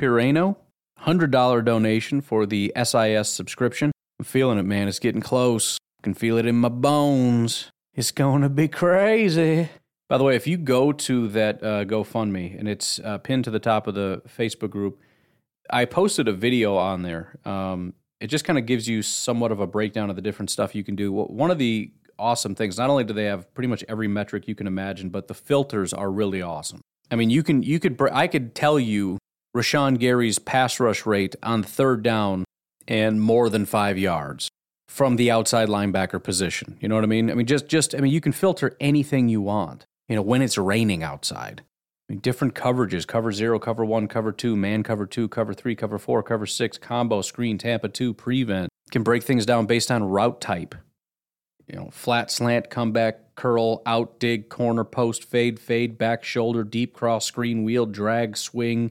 [0.00, 0.56] Pirano,
[1.02, 3.92] $100 donation for the SIS subscription.
[4.18, 4.88] I'm feeling it, man.
[4.88, 5.78] It's getting close.
[6.00, 7.70] I can feel it in my bones.
[7.94, 9.68] It's going to be crazy.
[10.10, 13.50] By the way, if you go to that uh, GoFundMe and it's uh, pinned to
[13.52, 14.98] the top of the Facebook group,
[15.70, 17.38] I posted a video on there.
[17.44, 20.74] Um, it just kind of gives you somewhat of a breakdown of the different stuff
[20.74, 21.12] you can do.
[21.12, 24.56] One of the awesome things, not only do they have pretty much every metric you
[24.56, 26.80] can imagine, but the filters are really awesome.
[27.12, 29.16] I mean, you can you could I could tell you
[29.56, 32.44] Rashan Gary's pass rush rate on third down
[32.88, 34.48] and more than five yards
[34.88, 36.78] from the outside linebacker position.
[36.80, 37.30] You know what I mean?
[37.30, 40.42] I mean, just just I mean, you can filter anything you want you know, when
[40.42, 41.62] it's raining outside.
[42.08, 45.76] I mean, different coverages cover zero, cover one, cover two, man cover two, cover three,
[45.76, 48.68] cover four, cover six, combo, screen, Tampa two, prevent.
[48.90, 50.74] Can break things down based on route type.
[51.68, 56.92] You know, flat, slant, comeback, curl, out, dig, corner, post, fade, fade, back, shoulder, deep
[56.92, 58.90] cross, screen, wheel, drag, swing,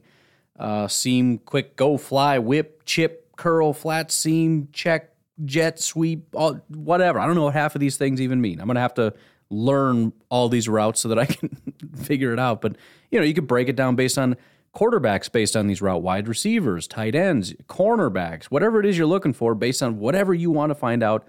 [0.58, 5.12] uh, seam, quick, go, fly, whip, chip, curl, flat, seam, check,
[5.44, 7.18] jet, sweep, all, whatever.
[7.18, 8.58] I don't know what half of these things even mean.
[8.58, 9.12] I'm going to have to
[9.50, 11.50] learn all these routes so that I can
[11.96, 12.60] figure it out.
[12.60, 12.76] But
[13.10, 14.36] you know, you could break it down based on
[14.74, 19.32] quarterbacks based on these route wide receivers, tight ends, cornerbacks, whatever it is you're looking
[19.32, 21.26] for based on whatever you want to find out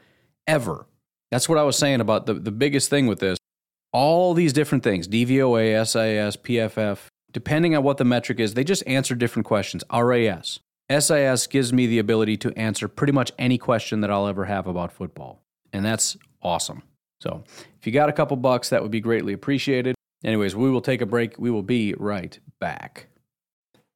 [0.48, 0.86] ever.
[1.32, 3.38] That's what I was saying about the, the biggest thing with this.
[3.94, 8.84] All these different things, DVOA, SIS, PFF, depending on what the metric is, they just
[8.88, 9.84] answer different questions.
[9.92, 10.60] RAS.
[11.00, 14.68] SIS gives me the ability to answer pretty much any question that I'll ever have
[14.68, 15.42] about football.
[15.72, 16.84] And that's awesome.
[17.22, 17.44] So
[17.80, 19.96] if you got a couple bucks, that would be greatly appreciated.
[20.24, 21.38] Anyways, we will take a break.
[21.38, 23.08] We will be right back.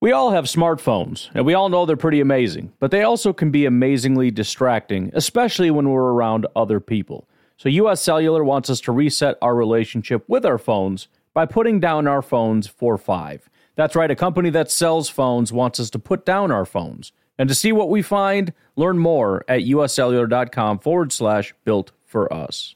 [0.01, 3.49] We all have smartphones, and we all know they're pretty amazing, but they also can
[3.49, 7.27] be amazingly distracting, especially when we're around other people.
[7.57, 12.07] So, US Cellular wants us to reset our relationship with our phones by putting down
[12.07, 13.49] our phones for five.
[13.75, 17.11] That's right, a company that sells phones wants us to put down our phones.
[17.37, 22.75] And to see what we find, learn more at uscellular.com forward slash built for us.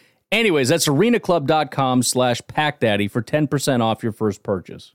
[0.31, 4.93] Anyways, that's arenaclub.com slash packdaddy for 10% off your first purchase.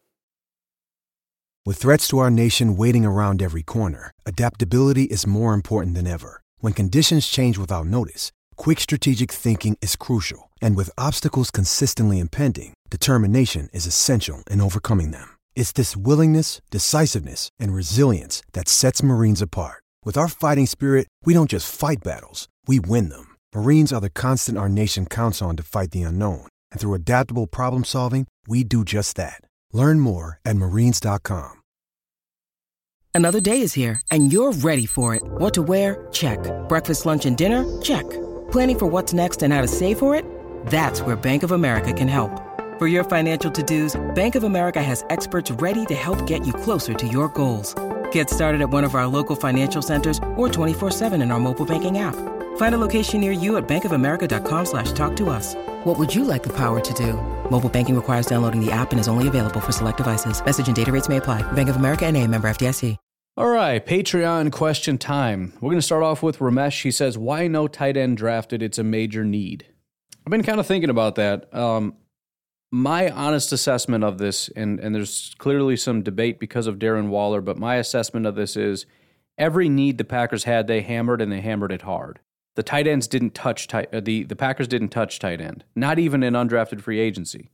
[1.66, 6.40] With threats to our nation waiting around every corner, adaptability is more important than ever.
[6.60, 10.50] When conditions change without notice, quick strategic thinking is crucial.
[10.62, 15.28] And with obstacles consistently impending, determination is essential in overcoming them.
[15.56, 19.82] It's this willingness, decisiveness, and resilience that sets Marines apart.
[20.04, 23.35] With our fighting spirit, we don't just fight battles, we win them.
[23.56, 26.46] Marines are the constant our nation counts on to fight the unknown.
[26.70, 29.40] And through adaptable problem solving, we do just that.
[29.72, 31.62] Learn more at marines.com.
[33.14, 35.22] Another day is here, and you're ready for it.
[35.24, 36.06] What to wear?
[36.12, 36.38] Check.
[36.68, 37.64] Breakfast, lunch, and dinner?
[37.80, 38.04] Check.
[38.50, 40.26] Planning for what's next and how to save for it?
[40.66, 42.30] That's where Bank of America can help.
[42.78, 46.52] For your financial to dos, Bank of America has experts ready to help get you
[46.52, 47.74] closer to your goals.
[48.12, 51.96] Get started at one of our local financial centers or 24-7 in our mobile banking
[51.96, 52.35] app.
[52.56, 55.54] Find a location near you at bankofamerica.com slash talk to us.
[55.84, 57.14] What would you like the power to do?
[57.50, 60.44] Mobile banking requires downloading the app and is only available for select devices.
[60.44, 61.40] Message and data rates may apply.
[61.52, 62.98] Bank of America and a member FDIC.
[63.38, 65.52] All right, Patreon question time.
[65.56, 66.80] We're going to start off with Ramesh.
[66.80, 68.62] He says, Why no tight end drafted?
[68.62, 69.66] It's a major need.
[70.24, 71.54] I've been kind of thinking about that.
[71.54, 71.96] Um,
[72.72, 77.42] my honest assessment of this, and, and there's clearly some debate because of Darren Waller,
[77.42, 78.86] but my assessment of this is
[79.36, 82.20] every need the Packers had, they hammered and they hammered it hard.
[82.56, 85.98] The tight ends didn't touch tight, uh, the, the Packers didn't touch tight end, not
[85.98, 87.50] even in undrafted free agency.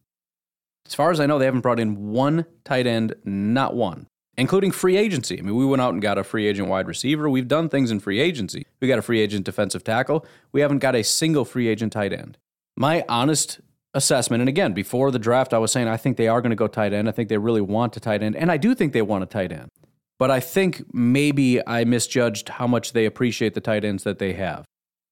[0.86, 4.70] As far as I know, they haven't brought in one tight end, not one including
[4.70, 5.38] free agency.
[5.38, 7.28] I mean, we went out and got a free agent wide receiver.
[7.28, 8.66] We've done things in free agency.
[8.80, 10.24] We got a free agent defensive tackle.
[10.52, 12.38] We haven't got a single free agent tight end.
[12.76, 13.60] My honest
[13.94, 16.56] assessment, and again, before the draft, I was saying I think they are going to
[16.56, 17.08] go tight end.
[17.08, 19.26] I think they really want a tight end, and I do think they want a
[19.26, 19.68] tight end.
[20.18, 24.32] But I think maybe I misjudged how much they appreciate the tight ends that they
[24.34, 24.64] have.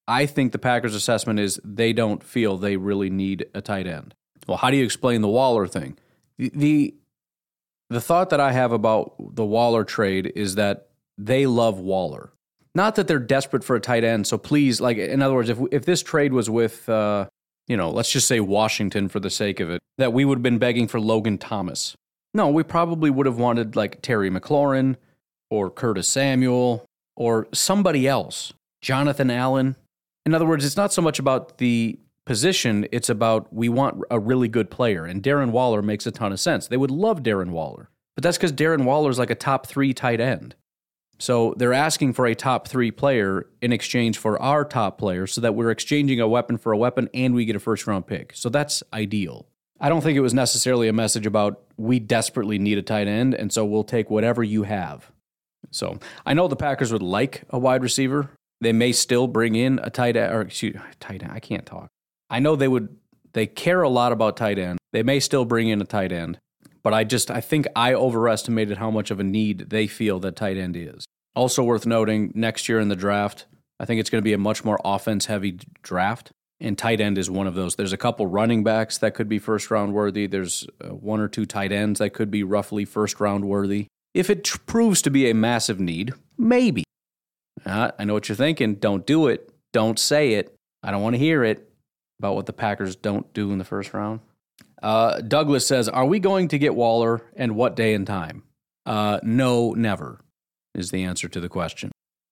[0.07, 4.13] I think the Packers' assessment is they don't feel they really need a tight end.
[4.47, 5.97] Well, how do you explain the Waller thing?
[6.37, 6.95] The, the
[7.89, 10.87] the thought that I have about the Waller trade is that
[11.17, 12.31] they love Waller.
[12.73, 14.27] Not that they're desperate for a tight end.
[14.27, 17.27] So please, like, in other words, if if this trade was with, uh,
[17.67, 20.43] you know, let's just say Washington for the sake of it, that we would have
[20.43, 21.95] been begging for Logan Thomas.
[22.33, 24.95] No, we probably would have wanted like Terry McLaurin
[25.49, 26.85] or Curtis Samuel
[27.17, 29.75] or somebody else, Jonathan Allen.
[30.25, 34.19] In other words, it's not so much about the position, it's about we want a
[34.19, 35.05] really good player.
[35.05, 36.67] And Darren Waller makes a ton of sense.
[36.67, 39.93] They would love Darren Waller, but that's because Darren Waller is like a top three
[39.93, 40.55] tight end.
[41.21, 45.39] So they're asking for a top three player in exchange for our top player so
[45.41, 48.31] that we're exchanging a weapon for a weapon and we get a first round pick.
[48.35, 49.47] So that's ideal.
[49.79, 53.35] I don't think it was necessarily a message about we desperately need a tight end
[53.35, 55.11] and so we'll take whatever you have.
[55.69, 58.31] So I know the Packers would like a wide receiver.
[58.61, 61.31] They may still bring in a tight end, or excuse tight end.
[61.31, 61.89] I can't talk.
[62.29, 62.95] I know they would
[63.33, 64.77] they care a lot about tight end.
[64.93, 66.39] They may still bring in a tight end,
[66.83, 70.35] but I just I think I overestimated how much of a need they feel that
[70.35, 71.05] tight end is.
[71.35, 73.45] Also worth noting, next year in the draft,
[73.79, 77.17] I think it's going to be a much more offense heavy draft, and tight end
[77.17, 77.75] is one of those.
[77.75, 80.27] There's a couple running backs that could be first round worthy.
[80.27, 83.87] There's uh, one or two tight ends that could be roughly first round worthy.
[84.13, 86.83] If it proves to be a massive need, maybe.
[87.65, 88.75] Uh, I know what you're thinking.
[88.75, 89.51] Don't do it.
[89.73, 90.55] Don't say it.
[90.83, 91.71] I don't want to hear it
[92.19, 94.19] about what the Packers don't do in the first round.
[94.81, 98.43] Uh, Douglas says, Are we going to get Waller and what day and time?
[98.85, 100.21] Uh, no, never
[100.73, 101.91] is the answer to the question.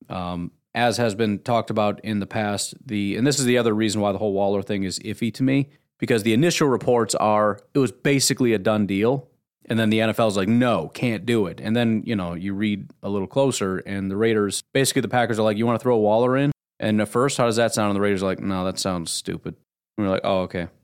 [0.10, 3.74] Um, as has been talked about in the past, the and this is the other
[3.74, 7.60] reason why the whole Waller thing is iffy to me because the initial reports are
[7.74, 9.28] it was basically a done deal.
[9.70, 11.62] And then the NFL is like, no, can't do it.
[11.62, 15.38] And then, you know, you read a little closer, and the Raiders, basically, the Packers
[15.38, 16.52] are like, you want to throw a Waller in?
[16.80, 17.92] And at first, how does that sound?
[17.92, 19.56] And the Raiders are like, no, that sounds stupid.
[19.98, 20.68] And we're like, oh, okay.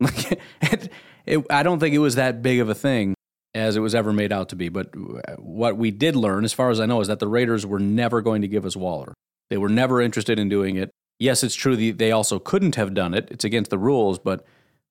[0.00, 0.92] Like, it,
[1.26, 3.14] it, I don't think it was that big of a thing
[3.54, 4.68] as it was ever made out to be.
[4.68, 4.96] But
[5.38, 8.20] what we did learn, as far as I know, is that the Raiders were never
[8.20, 9.12] going to give us Waller.
[9.50, 10.90] They were never interested in doing it.
[11.18, 13.28] Yes, it's true they also couldn't have done it.
[13.30, 14.44] It's against the rules, but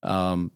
[0.03, 0.51] um,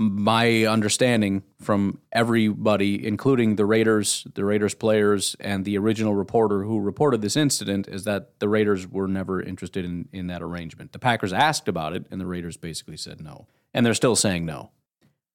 [0.00, 6.80] my understanding from everybody, including the Raiders, the Raiders players, and the original reporter who
[6.80, 10.92] reported this incident, is that the Raiders were never interested in, in that arrangement.
[10.92, 13.46] The Packers asked about it, and the Raiders basically said no.
[13.72, 14.70] And they're still saying no.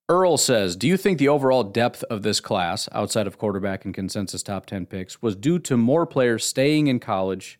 [0.10, 3.94] Earl says, Do you think the overall depth of this class, outside of quarterback and
[3.94, 7.60] consensus top 10 picks, was due to more players staying in college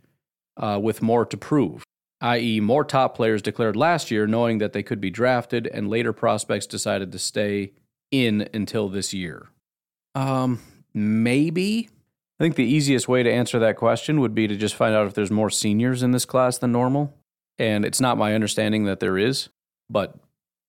[0.58, 1.84] uh, with more to prove?
[2.26, 6.12] i.e., more top players declared last year knowing that they could be drafted, and later
[6.12, 7.72] prospects decided to stay
[8.12, 9.48] in until this year?
[10.16, 10.60] Um,
[10.94, 11.90] maybe.
[12.40, 15.08] I think the easiest way to answer that question would be to just find out
[15.08, 17.14] if there's more seniors in this class than normal.
[17.58, 19.50] And it's not my understanding that there is,
[19.90, 20.16] but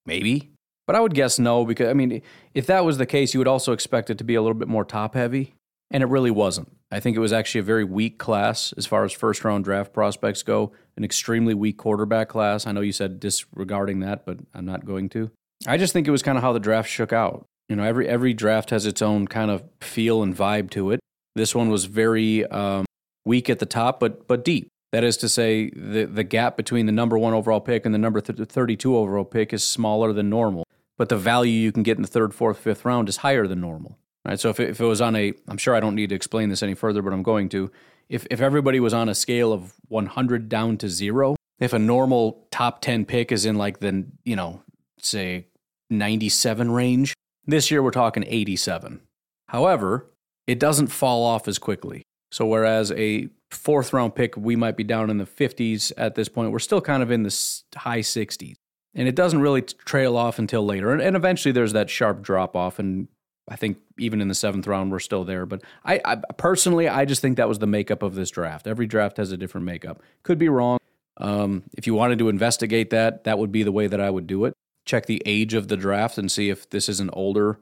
[0.05, 0.51] maybe.
[0.87, 2.23] But I would guess no, because I mean,
[2.55, 4.69] if that was the case, you would also expect it to be a little bit
[4.69, 5.55] more top heavy.
[5.90, 6.76] And it really wasn't.
[6.90, 9.92] I think it was actually a very weak class as far as first round draft
[9.92, 12.66] prospects go, an extremely weak quarterback class.
[12.66, 15.31] I know you said disregarding that, but I'm not going to.
[15.66, 17.46] I just think it was kind of how the draft shook out.
[17.68, 21.01] You know, every every draft has its own kind of feel and vibe to it.
[21.35, 22.87] This one was very um,
[23.25, 24.68] weak at the top, but but deep.
[24.92, 27.99] That is to say, the the gap between the number one overall pick and the
[27.99, 30.64] number th- 32 overall pick is smaller than normal,
[30.96, 33.61] but the value you can get in the third, fourth, fifth round is higher than
[33.61, 33.99] normal.
[34.27, 34.41] Right.
[34.41, 36.49] So if it, if it was on a, I'm sure I don't need to explain
[36.49, 37.71] this any further, but I'm going to.
[38.09, 42.47] If if everybody was on a scale of 100 down to zero, if a normal
[42.51, 44.62] top 10 pick is in like the you know
[44.99, 45.47] say
[45.91, 47.15] 97 range,
[47.47, 49.01] this year we're talking 87.
[49.49, 50.11] However,
[50.49, 52.03] it doesn't fall off as quickly.
[52.33, 56.29] So whereas a fourth round pick we might be down in the 50s at this
[56.29, 58.55] point, we're still kind of in the high 60s.
[58.95, 60.91] And it doesn't really trail off until later.
[60.93, 63.09] And, and eventually there's that sharp drop off and
[63.48, 65.46] I think even in the seventh round, we're still there.
[65.46, 68.66] But I, I, personally, I just think that was the makeup of this draft.
[68.66, 70.02] Every draft has a different makeup.
[70.22, 70.78] Could be wrong.
[71.18, 74.26] Um, if you wanted to investigate that, that would be the way that I would
[74.26, 74.54] do it.
[74.85, 77.59] Check the age of the draft and see if this is an older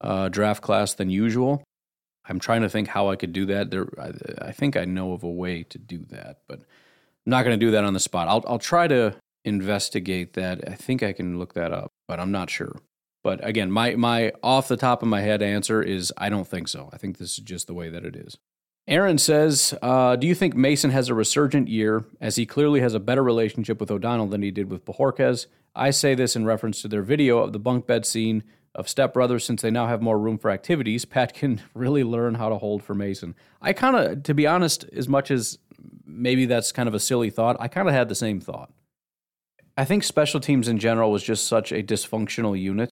[0.00, 1.62] uh, draft class than usual.
[2.26, 3.70] I'm trying to think how I could do that.
[3.70, 7.44] There, I, I think I know of a way to do that, but I'm not
[7.44, 8.28] going to do that on the spot.
[8.28, 10.66] I'll, I'll try to investigate that.
[10.66, 12.76] I think I can look that up, but I'm not sure.
[13.24, 16.68] But again, my my off the top of my head answer is I don't think
[16.68, 16.90] so.
[16.92, 18.36] I think this is just the way that it is.
[18.86, 22.92] Aaron says, uh, "Do you think Mason has a resurgent year, as he clearly has
[22.92, 26.82] a better relationship with O'Donnell than he did with Bojorquez?" I say this in reference
[26.82, 30.02] to their video of the bunk bed scene of Step Brothers, since they now have
[30.02, 31.06] more room for activities.
[31.06, 33.34] Pat can really learn how to hold for Mason.
[33.62, 35.58] I kind of, to be honest, as much as
[36.04, 38.70] maybe that's kind of a silly thought, I kind of had the same thought.
[39.78, 42.90] I think special teams in general was just such a dysfunctional unit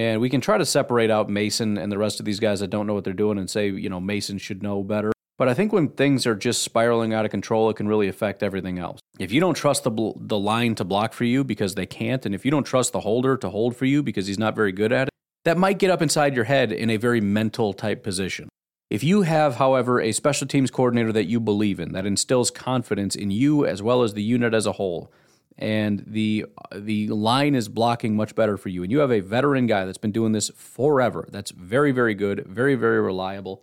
[0.00, 2.68] and we can try to separate out Mason and the rest of these guys that
[2.68, 5.12] don't know what they're doing and say, you know, Mason should know better.
[5.36, 8.42] But I think when things are just spiraling out of control, it can really affect
[8.42, 9.00] everything else.
[9.18, 12.24] If you don't trust the bl- the line to block for you because they can't,
[12.24, 14.72] and if you don't trust the holder to hold for you because he's not very
[14.72, 18.02] good at it, that might get up inside your head in a very mental type
[18.02, 18.48] position.
[18.88, 23.14] If you have, however, a special teams coordinator that you believe in, that instills confidence
[23.14, 25.12] in you as well as the unit as a whole,
[25.58, 28.82] and the the line is blocking much better for you.
[28.82, 32.46] And you have a veteran guy that's been doing this forever that's very very good
[32.46, 33.62] very very reliable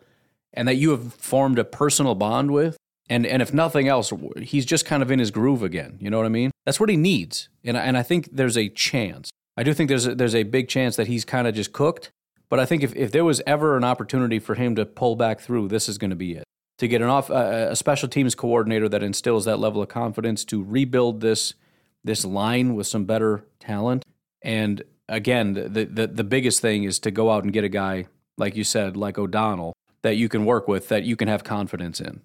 [0.54, 2.78] and that you have formed a personal bond with.
[3.10, 6.18] And and if nothing else he's just kind of in his groove again you know
[6.18, 6.52] what i mean?
[6.66, 9.30] That's what he needs and and i think there's a chance.
[9.60, 12.12] I do think there's a, there's a big chance that he's kind of just cooked
[12.50, 15.40] but i think if, if there was ever an opportunity for him to pull back
[15.40, 16.44] through this is going to be it.
[16.80, 20.64] To get an off a special teams coordinator that instills that level of confidence to
[20.64, 21.56] rebuild this
[22.08, 24.04] this line with some better talent.
[24.42, 28.08] And again, the, the, the biggest thing is to go out and get a guy,
[28.38, 32.02] like you said, like O'Donnell, that you can work with, that you can have confidence
[32.02, 32.22] in.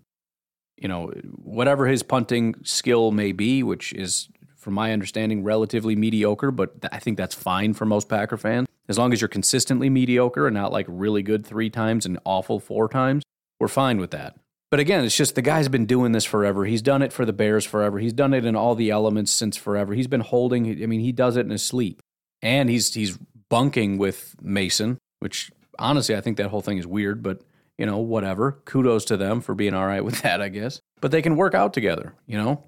[0.77, 1.09] You know,
[1.43, 6.99] whatever his punting skill may be, which is, from my understanding, relatively mediocre, but I
[6.99, 8.69] think that's fine for most Packer fans.
[8.89, 12.61] As long as you're consistently mediocre and not like really good three times and awful
[12.61, 13.25] four times,
[13.59, 14.37] we're fine with that.
[14.73, 16.65] But again, it's just the guy's been doing this forever.
[16.65, 17.99] He's done it for the Bears forever.
[17.99, 19.93] He's done it in all the elements since forever.
[19.93, 20.67] He's been holding.
[20.83, 22.01] I mean, he does it in his sleep,
[22.41, 23.19] and he's he's
[23.51, 27.23] bunking with Mason, which honestly I think that whole thing is weird.
[27.23, 27.43] But
[27.77, 28.63] you know, whatever.
[28.65, 30.81] Kudos to them for being all right with that, I guess.
[31.03, 32.15] but they can work out together.
[32.27, 32.65] You know,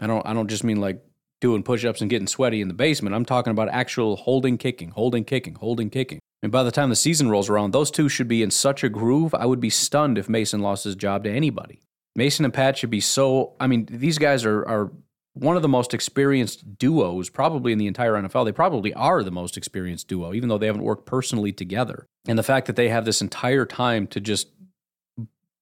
[0.00, 1.04] I don't I don't just mean like
[1.44, 3.14] doing push-ups and getting sweaty in the basement.
[3.14, 6.18] I'm talking about actual holding, kicking, holding, kicking, holding, kicking.
[6.42, 8.88] And by the time the season rolls around, those two should be in such a
[8.88, 9.34] groove.
[9.34, 11.82] I would be stunned if Mason lost his job to anybody.
[12.16, 13.52] Mason and Pat should be so.
[13.60, 14.90] I mean, these guys are are
[15.34, 18.46] one of the most experienced duos probably in the entire NFL.
[18.46, 22.06] They probably are the most experienced duo, even though they haven't worked personally together.
[22.26, 24.48] And the fact that they have this entire time to just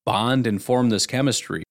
[0.05, 1.65] bond and form this chemistry.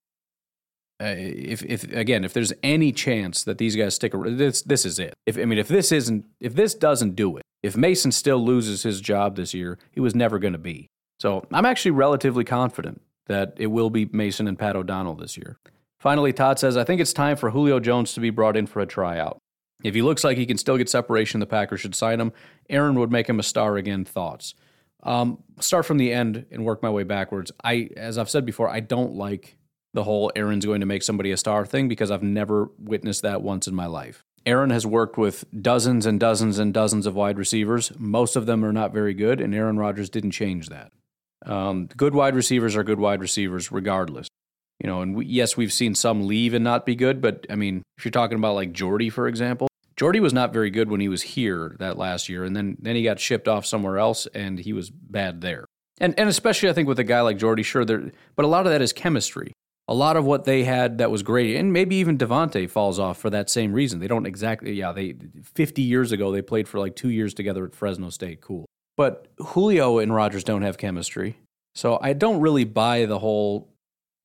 [1.01, 4.85] Uh, if, if again, if there's any chance that these guys stick around, this this
[4.85, 5.15] is it.
[5.25, 8.83] If I mean, if this isn't, if this doesn't do it, if Mason still loses
[8.83, 10.87] his job this year, he was never going to be.
[11.19, 15.57] So I'm actually relatively confident that it will be Mason and Pat O'Donnell this year.
[15.99, 18.79] Finally, Todd says, I think it's time for Julio Jones to be brought in for
[18.79, 19.37] a tryout.
[19.83, 22.33] If he looks like he can still get separation, the Packers should sign him.
[22.69, 24.05] Aaron would make him a star again.
[24.05, 24.55] Thoughts?
[25.03, 27.51] Um, start from the end and work my way backwards.
[27.63, 29.57] I, as I've said before, I don't like
[29.93, 33.41] the whole Aaron's going to make somebody a star thing because I've never witnessed that
[33.41, 34.23] once in my life.
[34.45, 37.91] Aaron has worked with dozens and dozens and dozens of wide receivers.
[37.99, 40.91] Most of them are not very good, and Aaron Rodgers didn't change that.
[41.45, 44.27] Um, good wide receivers are good wide receivers regardless.
[44.79, 47.55] You know, and we, yes, we've seen some leave and not be good, but I
[47.55, 51.01] mean, if you're talking about like Jordy, for example, Jordy was not very good when
[51.01, 54.25] he was here that last year, and then then he got shipped off somewhere else,
[54.33, 55.65] and he was bad there.
[55.99, 58.65] And and especially I think with a guy like Jordy, sure, there, but a lot
[58.65, 59.53] of that is chemistry.
[59.91, 63.17] A lot of what they had that was great, and maybe even Davante falls off
[63.17, 63.99] for that same reason.
[63.99, 67.65] They don't exactly, yeah, they 50 years ago they played for like two years together
[67.65, 68.65] at Fresno State, cool.
[68.95, 71.37] But Julio and Rodgers don't have chemistry,
[71.75, 73.71] so I don't really buy the whole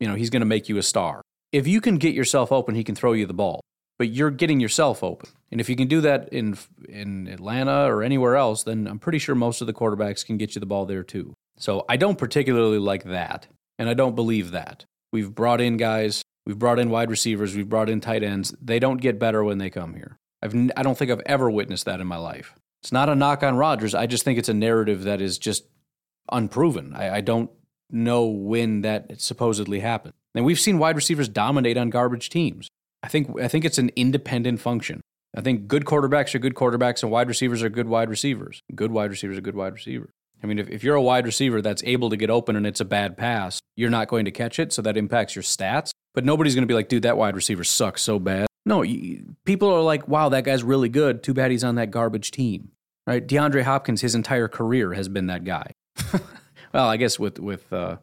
[0.00, 1.22] you know, he's going to make you a star.
[1.52, 3.60] If you can get yourself open, he can throw you the ball.
[3.98, 5.30] But you're getting yourself open.
[5.50, 9.18] And if you can do that in in Atlanta or anywhere else, then I'm pretty
[9.18, 11.32] sure most of the quarterbacks can get you the ball there too.
[11.56, 13.46] So I don't particularly like that,
[13.78, 14.84] and I don't believe that.
[15.16, 18.54] We've brought in guys, we've brought in wide receivers, we've brought in tight ends.
[18.60, 20.18] They don't get better when they come here.
[20.42, 22.54] I've I don't think I've ever witnessed that in my life.
[22.82, 23.94] It's not a knock on Rodgers.
[23.94, 25.64] I just think it's a narrative that is just
[26.30, 26.92] unproven.
[26.94, 27.50] I, I don't
[27.90, 30.12] know when that supposedly happened.
[30.34, 32.68] And we've seen wide receivers dominate on garbage teams.
[33.02, 35.00] I think I think it's an independent function.
[35.34, 38.62] I think good quarterbacks are good quarterbacks and wide receivers are good wide receivers.
[38.74, 40.10] Good wide receivers are good wide receivers.
[40.42, 42.80] I mean, if, if you're a wide receiver that's able to get open and it's
[42.80, 45.90] a bad pass, you're not going to catch it, so that impacts your stats.
[46.14, 48.46] But nobody's going to be like, dude, that wide receiver sucks so bad.
[48.64, 51.22] No, you, people are like, wow, that guy's really good.
[51.22, 52.70] Too bad he's on that garbage team,
[53.06, 53.26] right?
[53.26, 55.72] DeAndre Hopkins, his entire career has been that guy.
[56.76, 57.96] Well, I guess with with uh,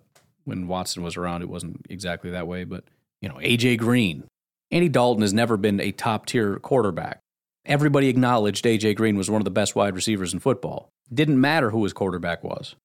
[0.45, 2.63] when Watson was around, it wasn't exactly that way.
[2.63, 2.85] But
[3.21, 4.23] you know, AJ Green,
[4.71, 7.19] Andy Dalton has never been a top tier quarterback.
[7.65, 10.89] Everybody acknowledged AJ Green was one of the best wide receivers in football.
[11.11, 12.75] Didn't matter who his quarterback was.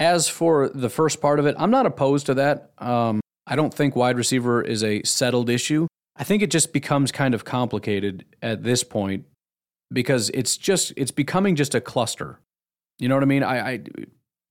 [0.00, 2.70] As for the first part of it, I'm not opposed to that.
[2.78, 5.86] Um, I don't think wide receiver is a settled issue.
[6.16, 9.24] I think it just becomes kind of complicated at this point
[9.92, 12.40] because it's just it's becoming just a cluster.
[12.98, 13.42] You know what I mean?
[13.42, 13.80] I, I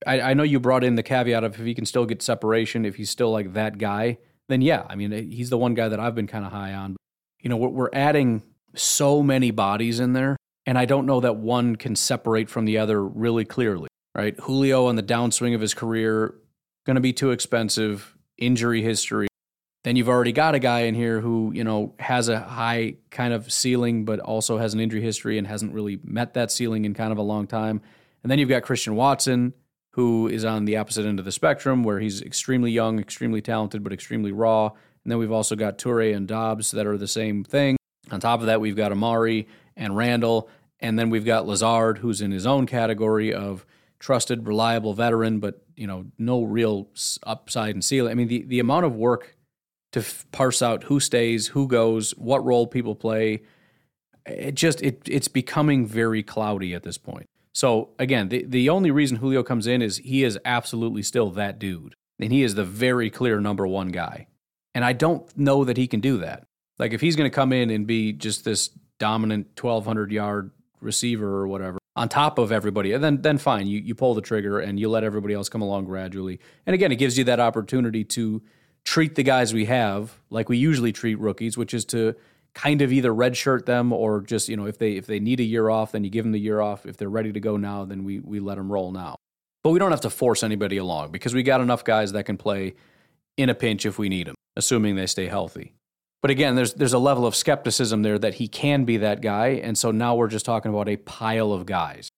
[0.05, 2.85] I, I know you brought in the caveat of if he can still get separation,
[2.85, 4.17] if he's still like that guy,
[4.47, 6.95] then yeah, I mean, he's the one guy that I've been kind of high on.
[7.41, 8.43] You know, we're adding
[8.75, 10.37] so many bodies in there,
[10.67, 14.37] and I don't know that one can separate from the other really clearly, right?
[14.41, 16.35] Julio on the downswing of his career,
[16.85, 19.29] going to be too expensive, injury history.
[19.85, 23.33] Then you've already got a guy in here who, you know, has a high kind
[23.33, 26.93] of ceiling, but also has an injury history and hasn't really met that ceiling in
[26.93, 27.81] kind of a long time.
[28.21, 29.53] And then you've got Christian Watson,
[29.93, 33.83] who is on the opposite end of the spectrum, where he's extremely young, extremely talented,
[33.83, 34.65] but extremely raw.
[34.65, 37.77] And then we've also got Toure and Doubs that are the same thing.
[38.11, 39.47] On top of that, we've got Amari
[39.77, 40.49] and Randall.
[40.79, 43.65] And then we've got Lazard, who's in his own category of
[43.99, 46.89] trusted, reliable veteran, but you know, no real
[47.23, 48.11] upside and ceiling.
[48.11, 49.37] I mean, the, the amount of work
[49.93, 53.43] to f- parse out who stays, who goes, what role people play,
[54.25, 57.27] it just it it's becoming very cloudy at this point.
[57.53, 61.57] So again, the, the only reason Julio comes in is he is absolutely still that
[61.57, 61.95] dude.
[62.19, 64.27] And he is the very clear number one guy.
[64.75, 66.45] And I don't know that he can do that.
[66.77, 68.69] Like if he's going to come in and be just this
[68.99, 73.79] dominant 1200 yard receiver or whatever on top of everybody, and then then fine, you
[73.79, 76.39] you pull the trigger and you let everybody else come along gradually.
[76.65, 78.43] And again, it gives you that opportunity to
[78.85, 82.15] treat the guys we have like we usually treat rookies, which is to
[82.53, 85.43] kind of either redshirt them or just you know if they if they need a
[85.43, 86.85] year off, then you give them the year off.
[86.85, 89.15] If they're ready to go now, then we we let them roll now.
[89.63, 92.37] But we don't have to force anybody along because we got enough guys that can
[92.37, 92.75] play
[93.37, 95.73] in a pinch if we need them, assuming they stay healthy.
[96.21, 99.49] But again, there's there's a level of skepticism there that he can be that guy,
[99.49, 102.09] and so now we're just talking about a pile of guys.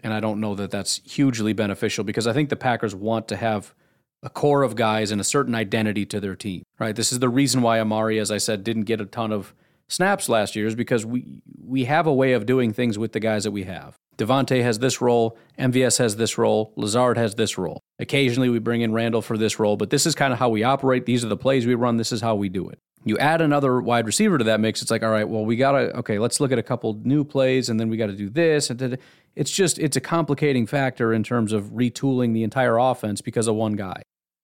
[0.00, 3.36] And I don't know that that's hugely beneficial because I think the Packers want to
[3.36, 3.74] have
[4.22, 6.94] a core of guys and a certain identity to their team, right?
[6.94, 9.54] This is the reason why Amari, as I said, didn't get a ton of
[9.88, 13.20] snaps last year is because we we have a way of doing things with the
[13.20, 13.96] guys that we have.
[14.18, 17.80] Davante has this role, MVS has this role, Lazard has this role.
[17.98, 20.62] Occasionally we bring in Randall for this role, but this is kind of how we
[20.62, 21.06] operate.
[21.06, 21.96] These are the plays we run.
[21.96, 22.78] This is how we do it.
[23.04, 25.72] You add another wide receiver to that mix, it's like, all right, well, we got
[25.72, 28.28] to, okay, let's look at a couple new plays and then we got to do
[28.28, 28.70] this.
[28.70, 28.98] And
[29.34, 33.54] it's just, it's a complicating factor in terms of retooling the entire offense because of
[33.56, 34.02] one guy.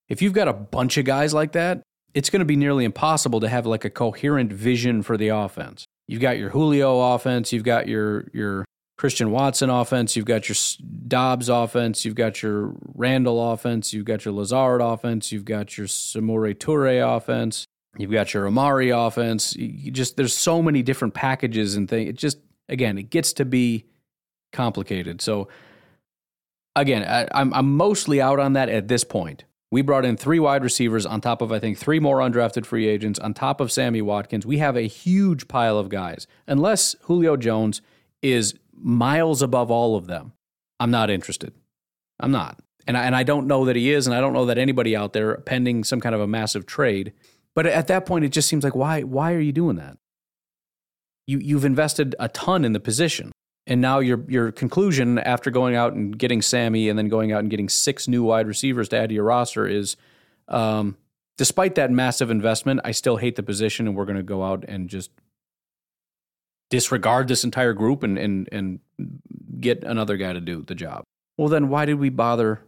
[0.09, 1.83] If you've got a bunch of guys like that,
[2.15, 5.85] it's going to be nearly impossible to have like a coherent vision for the offense.
[6.07, 8.65] You've got your Julio offense, you've got your your
[8.97, 10.57] Christian Watson offense, you've got your
[11.07, 15.87] Doubs offense, you've got your Randall offense, you've got your Lazard offense, you've got your
[15.87, 19.55] Samori Toure offense, you've got your Amari offense.
[19.57, 22.11] You just there's so many different packages and things.
[22.11, 23.87] It just again, it gets to be
[24.53, 25.21] complicated.
[25.21, 25.49] So
[26.77, 29.45] again, I, I'm I'm mostly out on that at this point.
[29.71, 32.89] We brought in three wide receivers on top of, I think, three more undrafted free
[32.89, 34.47] agents on top of Sammy Watkins.
[34.47, 36.27] We have a huge pile of guys.
[36.47, 37.83] Unless Julio Jones
[38.23, 40.33] is miles above all of them,
[40.81, 41.53] I'm not interested.
[42.19, 42.59] I'm not.
[42.87, 44.97] And I, and I don't know that he is, and I don't know that anybody
[44.97, 47.13] out there pending some kind of a massive trade.
[47.55, 49.97] But at that point, it just seems like, why, why are you doing that?
[51.27, 53.33] You, you've invested a ton in the position.
[53.67, 57.41] And now your your conclusion after going out and getting Sammy and then going out
[57.41, 59.95] and getting six new wide receivers to add to your roster is,
[60.49, 60.97] um,
[61.37, 64.65] despite that massive investment, I still hate the position, and we're going to go out
[64.67, 65.11] and just
[66.71, 68.81] disregard this entire group and and and
[69.61, 71.05] get another guy to do the job.
[71.37, 72.63] Well, then why did we bother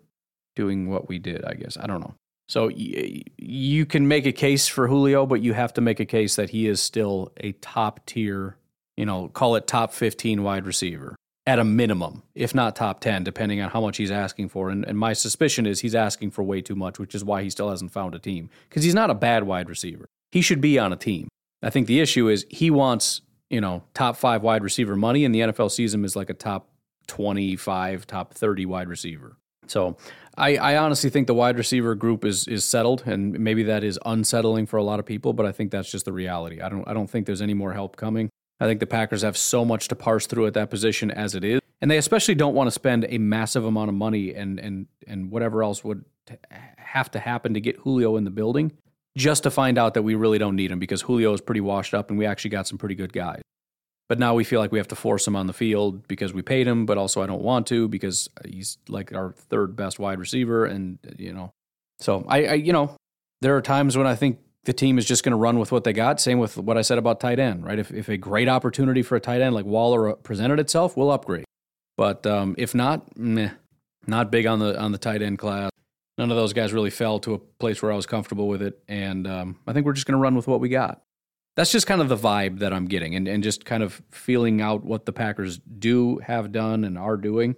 [0.55, 1.47] doing what we did?
[1.47, 2.15] I guess I don't know.
[2.51, 6.05] So y- you can make a case for Julio, but you have to make a
[6.05, 8.57] case that he is still a top tier
[9.01, 13.25] you know, call it top 15 wide receiver at a minimum, if not top 10,
[13.25, 14.69] depending on how much he's asking for.
[14.69, 17.49] And, and my suspicion is he's asking for way too much, which is why he
[17.49, 20.05] still hasn't found a team because he's not a bad wide receiver.
[20.33, 21.29] He should be on a team.
[21.63, 25.35] I think the issue is he wants, you know, top five wide receiver money, and
[25.35, 26.69] the NFL sees him as like a top
[27.07, 29.39] 25, top 30 wide receiver.
[29.71, 29.97] So
[30.37, 33.99] I, I, honestly think the wide receiver group is is settled, and maybe that is
[34.05, 36.61] unsettling for a lot of people, but I think that's just the reality.
[36.61, 38.31] I don't I don't think there's any more help coming.
[38.59, 41.45] I think the Packers have so much to parse through at that position as it
[41.45, 41.61] is.
[41.81, 45.31] And they especially don't want to spend a massive amount of money and and and
[45.31, 46.05] whatever else would
[46.79, 48.73] have to happen to get Julio in the building
[49.17, 51.95] just to find out that we really don't need him because Julio is pretty washed
[51.95, 53.41] up and we actually got some pretty good guys.
[54.11, 56.43] But now we feel like we have to force him on the field because we
[56.43, 60.19] paid him, but also I don't want to because he's like our third best wide
[60.19, 61.53] receiver and you know.
[62.01, 62.97] So I, I you know,
[63.41, 65.85] there are times when I think the team is just going to run with what
[65.85, 66.21] they got.
[66.21, 67.79] Same with what I said about tight end, right?
[67.79, 71.45] If, if a great opportunity for a tight end like Waller presented itself, we'll upgrade.
[71.97, 73.51] But um, if not, meh,
[74.09, 75.71] not big on the on the tight end class.
[76.19, 78.83] None of those guys really fell to a place where I was comfortable with it,
[78.89, 81.01] and um, I think we're just going to run with what we got.
[81.57, 84.61] That's just kind of the vibe that I'm getting, and, and just kind of feeling
[84.61, 87.57] out what the Packers do, have done, and are doing.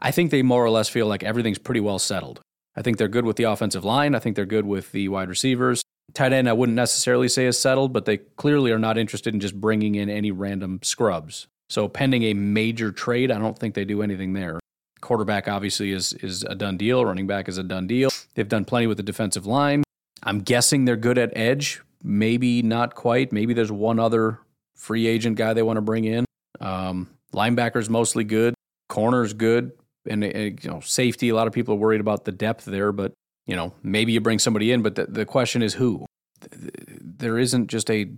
[0.00, 2.40] I think they more or less feel like everything's pretty well settled.
[2.76, 4.14] I think they're good with the offensive line.
[4.14, 5.82] I think they're good with the wide receivers.
[6.14, 9.40] Tight end, I wouldn't necessarily say is settled, but they clearly are not interested in
[9.40, 11.46] just bringing in any random scrubs.
[11.70, 14.60] So, pending a major trade, I don't think they do anything there.
[15.00, 17.04] Quarterback obviously is is a done deal.
[17.04, 18.10] Running back is a done deal.
[18.34, 19.82] They've done plenty with the defensive line.
[20.22, 21.80] I'm guessing they're good at edge.
[22.02, 23.32] Maybe not quite.
[23.32, 24.38] Maybe there's one other
[24.76, 26.24] free agent guy they want to bring in.
[26.60, 28.54] Um, linebackers mostly good.
[28.88, 29.72] Corners good.
[30.08, 31.28] And, and you know safety.
[31.28, 33.12] A lot of people are worried about the depth there, but
[33.46, 36.06] you know, maybe you bring somebody in, but the, the question is who?
[36.50, 38.10] There isn't just a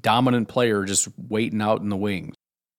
[0.00, 2.34] dominant player just waiting out in the wings.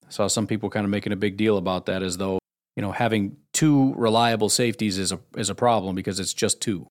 [0.08, 2.40] I saw some people kind of making a big deal about that as though,
[2.76, 6.88] you know, having two reliable safeties is a, is a problem because it's just two.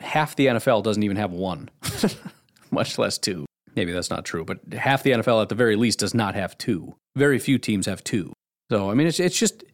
[0.00, 1.68] Half the NFL doesn't even have one,
[2.72, 3.46] much less two.
[3.76, 6.58] Maybe that's not true, but half the NFL at the very least does not have
[6.58, 6.94] two.
[7.16, 8.32] Very few teams have two.
[8.70, 9.64] So, I mean, it's, it's just,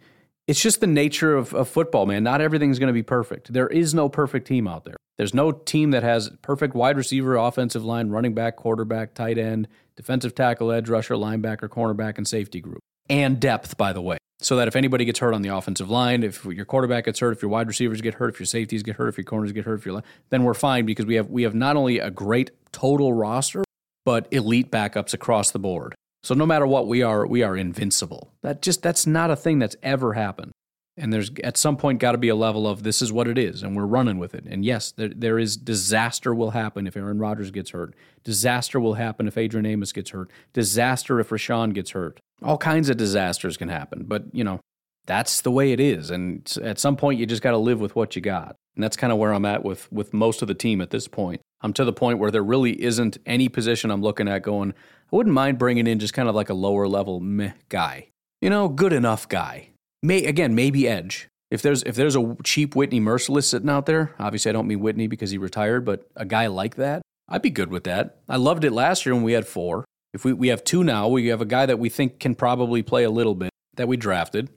[0.46, 2.22] it's just the nature of, of football, man.
[2.22, 3.52] Not everything's going to be perfect.
[3.52, 4.96] There is no perfect team out there.
[5.16, 9.66] There's no team that has perfect wide receiver, offensive line, running back, quarterback, tight end,
[9.96, 12.80] defensive tackle, edge rusher, linebacker, cornerback, and safety group.
[13.08, 14.18] And depth, by the way.
[14.40, 17.32] So that if anybody gets hurt on the offensive line, if your quarterback gets hurt,
[17.32, 19.64] if your wide receivers get hurt, if your safeties get hurt, if your corners get
[19.64, 22.50] hurt, if your then we're fine because we have we have not only a great
[22.70, 23.64] total roster,
[24.04, 25.94] but elite backups across the board.
[26.22, 28.32] So no matter what we are, we are invincible.
[28.42, 30.52] That just that's not a thing that's ever happened.
[30.96, 33.38] And there's at some point got to be a level of this is what it
[33.38, 34.44] is, and we're running with it.
[34.44, 37.94] And yes, there, there is disaster will happen if Aaron Rodgers gets hurt.
[38.24, 40.30] Disaster will happen if Adrian Amos gets hurt.
[40.52, 42.18] Disaster if Rashan gets hurt.
[42.42, 44.04] All kinds of disasters can happen.
[44.06, 44.60] But you know,
[45.06, 46.10] that's the way it is.
[46.10, 48.56] And at some point, you just got to live with what you got.
[48.74, 51.08] And that's kind of where I'm at with with most of the team at this
[51.08, 51.40] point.
[51.62, 54.72] I'm to the point where there really isn't any position I'm looking at going.
[54.72, 58.08] I wouldn't mind bringing in just kind of like a lower level meh guy,
[58.42, 59.70] you know, good enough guy.
[60.02, 61.28] May again maybe edge.
[61.50, 64.80] If there's if there's a cheap Whitney Mercilus sitting out there, obviously I don't mean
[64.80, 68.18] Whitney because he retired, but a guy like that, I'd be good with that.
[68.28, 69.84] I loved it last year when we had four.
[70.16, 72.82] If we, we have two now, we have a guy that we think can probably
[72.82, 74.48] play a little bit that we drafted.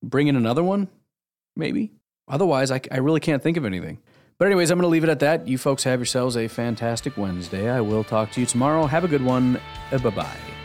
[0.00, 0.86] Bring in another one,
[1.56, 1.90] maybe.
[2.28, 3.98] Otherwise, I, I really can't think of anything.
[4.38, 5.48] But, anyways, I'm going to leave it at that.
[5.48, 7.68] You folks have yourselves a fantastic Wednesday.
[7.68, 8.86] I will talk to you tomorrow.
[8.86, 9.60] Have a good one.
[9.90, 10.57] Uh, bye bye.